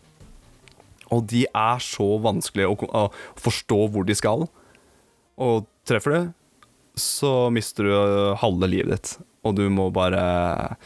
[1.11, 3.01] Og de er så vanskelig å, å
[3.35, 4.45] forstå hvor de skal.
[5.41, 6.29] Og treffer du,
[6.95, 9.11] så mister du øh, halve livet ditt.
[9.43, 10.77] Og du må bare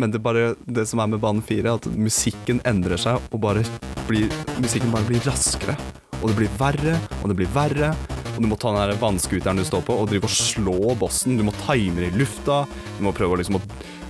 [0.00, 3.44] Men det, bare, det som er med bane 4, er at musikken endrer seg, og
[3.44, 3.62] bare
[4.08, 5.76] blir, musikken bare blir raskere.
[6.22, 7.92] Og det blir verre, og det blir verre.
[8.34, 11.38] Og du må ta den vannskuteren du står på, og drive og slå bossen.
[11.38, 12.64] Du må time det i lufta.
[12.98, 13.64] Du må prøve å liksom å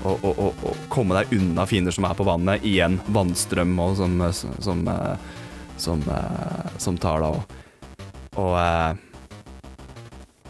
[0.05, 2.64] å, å, komme deg unna fiender som er på vannet.
[2.66, 4.85] Igjen vannstrøm og som, som, som,
[5.81, 7.59] som, eh, som tar deg òg.
[8.43, 9.03] Og eh,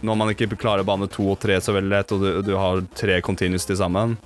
[0.04, 2.82] når man ikke klarer bane to og tre så veldig lett, og du, du har
[2.98, 4.18] tre continuous til sammen,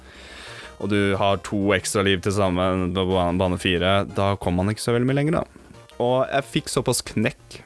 [0.78, 4.86] og du har to ekstra liv til sammen på bane fire, da kommer man ikke
[4.86, 5.72] så veldig mye lenger, da.
[5.99, 7.62] Og jeg fikk såpass knekk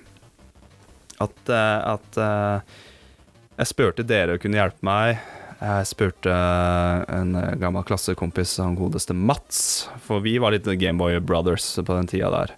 [1.22, 2.76] at, eh, at eh,
[3.60, 5.22] jeg spurte dere å kunne hjelpe meg.
[5.62, 6.32] Jeg spurte
[7.14, 12.32] en gammel klassekompis, han godeste Mats, for vi var litt Gameboy Brothers på den tida
[12.34, 12.54] der.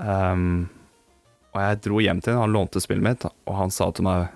[0.00, 0.70] Um,
[1.52, 4.30] og jeg dro hjem til ham, han lånte spillet mitt, og han sa til meg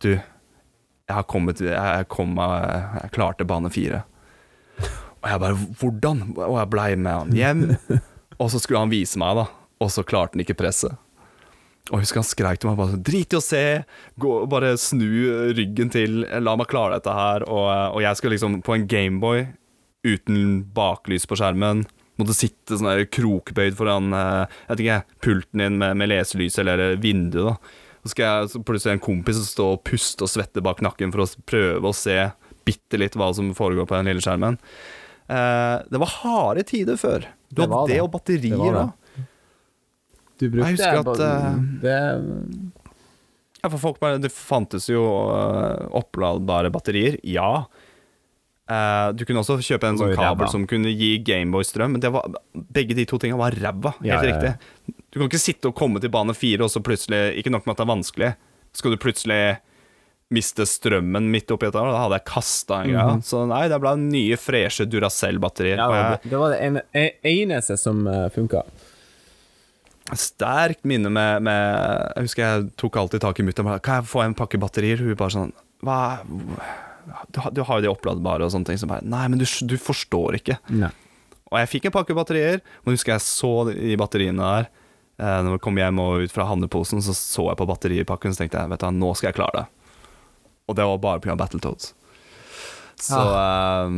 [0.00, 4.00] Du, jeg har kommet jeg kom Jeg klarte bane fire.
[5.20, 6.22] Og jeg bare Hvordan?
[6.38, 7.64] Og jeg blei med han hjem,
[8.40, 9.46] og så skulle han vise meg, da.
[9.80, 10.96] Og så klarte han ikke presset.
[11.90, 13.62] Og jeg husker han skreik til meg bare Drit i å se!
[14.20, 15.08] Gå, bare snu
[15.56, 16.20] ryggen til.
[16.44, 17.46] La meg klare dette her.
[17.48, 19.46] Og, og jeg skulle liksom på en Gameboy
[20.06, 21.82] uten baklys på skjermen.
[22.20, 26.60] Måtte sitte sånn der krokbøyd foran eh, jeg vet ikke, pulten din med, med leselys
[26.62, 27.56] eller vinduet.
[27.56, 31.12] da Så skal jeg så plutselig en kompis stå og puste og svette bak nakken
[31.14, 32.18] for å prøve å se
[32.68, 34.60] bitte litt hva som foregår på den lille skjermen.
[35.32, 37.24] Eh, det var harde tider før.
[37.50, 38.00] Du Det hadde det, det.
[38.04, 38.74] og batterier Det det.
[38.76, 38.86] da.
[40.40, 41.96] Du brukte Jeg husker at, eh, det,
[43.60, 47.66] Ja, for folk bare, Det fantes jo uh, oppladbare batterier, ja.
[48.70, 50.50] Uh, du kunne også kjøpe en sånn kabel ræva.
[50.52, 51.96] som kunne gi Gameboy-strøm.
[51.96, 53.96] Men det var, begge de to tingene var ræva.
[53.98, 54.28] Helt Ja, ja, ja.
[54.30, 54.96] riktig.
[55.10, 57.74] Du kan ikke sitte og komme til bane fire, og så plutselig Ikke nok med
[57.74, 58.30] at det er vanskelig,
[58.78, 59.40] skal du plutselig
[60.30, 61.82] miste strømmen midt oppi dette.
[61.82, 63.16] Da hadde jeg kasta en greie.
[63.26, 65.82] Så nei, det ble nye, freshe Duracell-batterier.
[65.82, 66.84] Ja, det, var det ene,
[67.26, 68.62] eneste som funka.
[70.18, 73.80] Sterkt minne med, med Jeg husker jeg tok alltid tak i mutter'n.
[73.84, 74.98] Kan jeg få en pakke batterier?
[74.98, 75.52] Hun bare sånn
[75.84, 75.98] Hva
[77.32, 78.78] Du, har- du har jo de oppladbare og sånne ting.
[78.78, 80.58] Så bare Nei, men du, du forstår ikke.
[80.70, 80.90] Nei.
[81.50, 84.68] Og jeg fikk en pakke batterier, men husker jeg så de batteriene der.
[85.18, 88.44] Eh, når jeg kom hjem og ut fra handleposen, så så jeg på batteripakken, så
[88.44, 89.66] tenkte jeg vet du, nå skal jeg klare det.
[90.70, 91.34] Og det var bare pga.
[91.40, 91.90] Battletoads.
[93.00, 93.96] Så eh,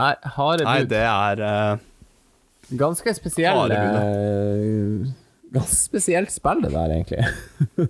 [0.00, 1.76] Nei, harde Nei, det er eh,
[2.78, 3.66] Ganske spesielle
[5.50, 7.24] Ganske spesielt spill, det der, egentlig.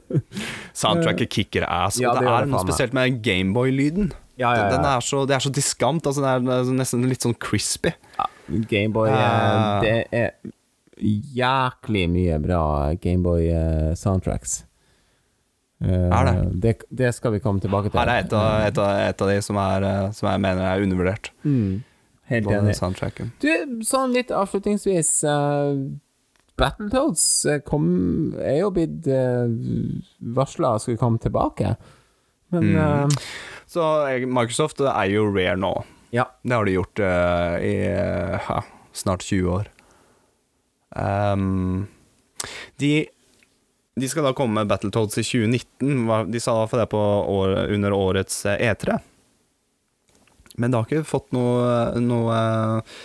[0.80, 1.98] Soundtracket kicker ass.
[2.00, 4.14] Ja, det det, er det noe spesielt med Gameboy-lyden.
[4.40, 4.70] Ja, ja, ja.
[4.72, 6.06] Den er så, det er så diskant.
[6.08, 7.92] Altså, det er er nesten litt sånn crispy.
[8.48, 9.84] Gameboy eh, Ah.
[9.84, 10.32] Det er
[11.00, 12.64] jæklig mye bra
[13.00, 14.62] Gameboy-soundtracks.
[15.80, 16.32] Er det?
[16.32, 16.74] Eh, det?
[16.88, 18.00] Det skal vi komme tilbake til.
[18.00, 20.66] Her er et av, et av, et av de som, er, eh, som jeg mener
[20.66, 21.32] er undervurdert.
[21.44, 21.82] Mm,
[22.32, 23.30] helt enig.
[23.40, 23.50] Du,
[23.88, 25.72] sånn litt avslutningsvis uh,
[26.60, 27.88] Battletoads eh, kom,
[28.40, 29.48] er jo blitt uh,
[30.36, 31.74] varsla skulle komme tilbake.
[32.50, 32.76] Men Mm.
[32.76, 33.20] uh,
[33.70, 35.72] Så eh, Microsoft eier jo Rare nå.
[36.10, 36.24] ja.
[36.42, 39.68] Det har de gjort uh, i uh, snart 20 år.
[40.90, 41.86] Um,
[42.82, 43.06] de,
[44.00, 46.32] de skal da komme med Battletoads i 2019.
[46.32, 48.98] De sa i hvert fall det på år, under årets eh, E3.
[50.58, 52.98] Men det har ikke fått noe, noe eh,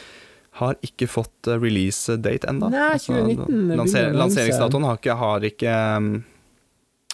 [0.59, 2.69] Har ikke fått eh, release date ennå.
[2.71, 6.11] 2019 lanser, lanseringsdatoen har ikke, har ikke um,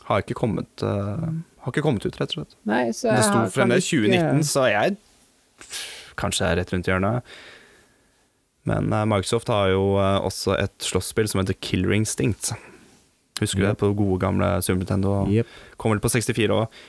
[0.10, 1.24] Har ikke kommet eh,
[1.66, 2.58] Har ikke kommet ut, rett og slett.
[2.70, 4.98] Nei, så Det sto fremdeles 2019, så jeg
[6.22, 7.26] Kanskje er rett rundt hjørnet.
[8.70, 12.52] Men eh, Microsoft har jo også et slåsspill som heter Killer Instinct.
[13.42, 13.72] Husker du Yep.
[13.74, 15.16] det på gode gamle Super Nintendo?
[15.34, 15.48] Yep.
[15.82, 16.82] Kom vel på 64 òg.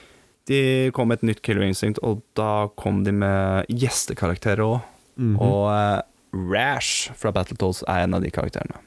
[0.50, 0.58] De
[0.92, 4.80] kom med et nytt Killer Instinct, og da kom de med gjestekarakterer òg.
[5.16, 5.36] Mhm.
[5.40, 6.00] Og eh,
[6.32, 8.80] Rash fra Battletoads er en av de karakterene.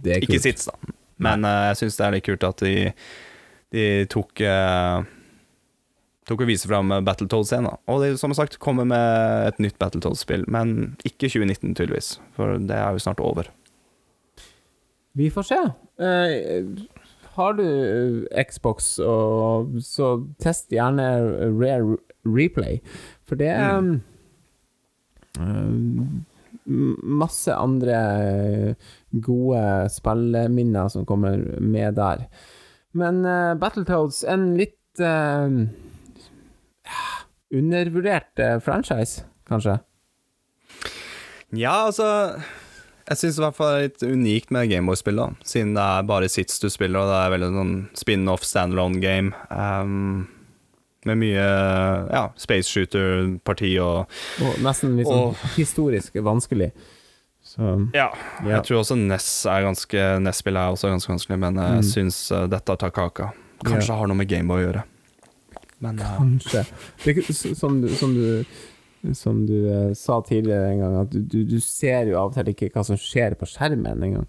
[0.00, 0.40] Det er Ikke.
[0.42, 0.94] Sits, da.
[1.20, 2.74] Men uh, jeg syns det er litt kult at de,
[3.76, 5.02] de tok uh,
[6.28, 7.66] Tok og viste fram Battletoads igjen.
[7.66, 7.74] Da.
[7.90, 12.10] Og de, som sagt, kommer med et nytt Battletoads-spill, men ikke 2019, tydeligvis.
[12.36, 13.48] For det er jo snart over.
[15.18, 15.58] Vi får se.
[15.98, 16.84] Uh,
[17.34, 20.12] har du eh, Xbox, og, så
[20.42, 21.06] test gjerne
[21.58, 22.78] Rare Replay.
[23.26, 24.00] For det er Mm.
[25.40, 26.06] eh,
[26.70, 27.98] masse andre
[29.10, 29.62] gode
[29.92, 32.26] spilleminner som kommer med der.
[32.96, 35.50] Men uh, Battletoads, en litt uh,
[37.50, 39.78] undervurdert eh, franchise, kanskje?
[41.50, 42.06] Ja, altså
[43.10, 45.30] Jeg syns i hvert fall det er litt unikt med Gameboy-spill, da.
[45.42, 49.34] Siden det er bare Sits du spiller, og det er veldig sånn spin-off, standalone game.
[49.50, 50.28] Um,
[51.08, 51.44] med mye
[52.12, 54.06] ja, space shooter-parti og
[54.44, 56.72] Og nesten litt sånn historisk vanskelig.
[57.42, 58.10] Så Ja,
[58.44, 58.56] Ja.
[58.60, 61.82] jeg tror også NES er ganske NES-spillet er også ganske vanskelig, men jeg Mm.
[61.88, 63.32] syns uh, dette tar kaka.
[63.64, 63.96] Kanskje Ja.
[63.96, 64.82] har noe med Gameboy å gjøre.
[65.80, 66.66] Men uh, Kanskje.
[67.04, 67.24] Det,
[67.56, 68.44] som som du,
[69.14, 69.54] som du
[69.88, 72.70] eh, sa tidligere en gang, at du, du, du ser jo av og til ikke
[72.74, 74.26] hva som skjer på skjermen engang.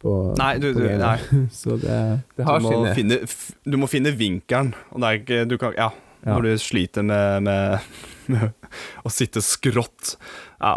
[0.00, 1.16] På, Nei, du- du- nei.
[1.50, 3.18] Så det, det du, må sine finne,
[3.64, 5.90] du må finne vinkelen, og det er ikke du kan, Ja,
[6.20, 6.34] Ja.
[6.34, 7.46] når du sliter med,
[8.32, 8.68] med,
[9.04, 10.16] å sitte skrått.
[10.60, 10.76] Ja.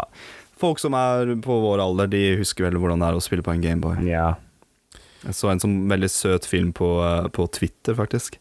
[0.60, 3.52] Folk som er på vår alder, de husker vel hvordan det er å spille på
[3.52, 3.98] en Gameboy.
[4.08, 4.34] Ja.
[5.24, 8.36] Jeg så en sånn veldig søt film på, eh, på Twitter, faktisk.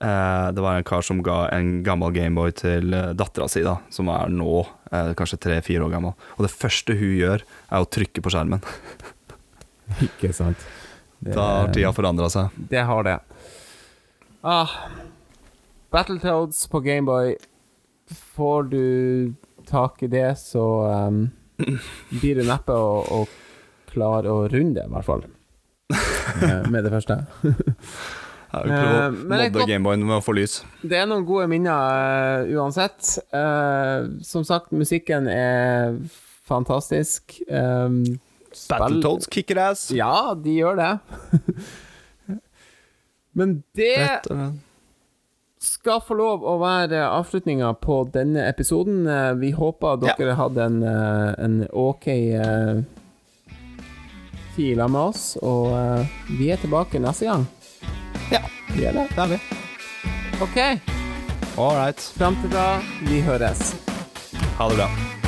[0.00, 3.74] Eh, det var en kar som ga en gammel Gameboy til uh, dattera si, da,
[3.92, 6.14] som er nå eh, kanskje tre-fire år gammel.
[6.38, 8.64] Og det første hun gjør, er å trykke på skjermen.
[10.06, 10.62] Ikke sant.
[11.20, 12.54] Det, Da har tida forandra seg.
[12.70, 13.18] det har det.
[14.40, 14.72] Ah,
[15.90, 17.34] Battletoads på Gameboy.
[18.10, 19.34] Får du
[19.66, 20.64] tak i det, så
[21.08, 21.28] um,
[22.20, 25.26] blir du neppe å, å klare å runde det, i hvert fall.
[26.30, 27.16] Eh, Med det første.
[27.42, 30.60] Jeg vi prøve Eh, å er modde Gameboyen med å få lys.
[30.78, 33.16] Det er noen gode minner uh, uansett.
[33.34, 35.98] Uh, som sagt, musikken er
[36.46, 37.34] fantastisk.
[37.50, 38.04] Um,
[38.70, 39.88] Battletoads kicker ass.
[39.94, 40.92] Ja, de gjør det.
[43.38, 44.32] Men det og slett.
[45.60, 49.06] Skal få lov å være avslutninga på denne episoden.
[49.06, 50.14] Eh, Vi håper Ja.
[50.18, 52.82] dere hadde en, eh, en ok eh,
[54.56, 56.06] tid sammen med oss, og
[56.38, 57.46] vi er tilbake neste gang.
[58.32, 58.40] Ja,
[58.74, 59.08] Vi er det.
[59.10, 59.40] det er vi.
[60.42, 60.80] OK.
[61.58, 62.00] All right.
[62.00, 63.74] Fram til da, vi høres.
[64.58, 65.19] Ha det bra.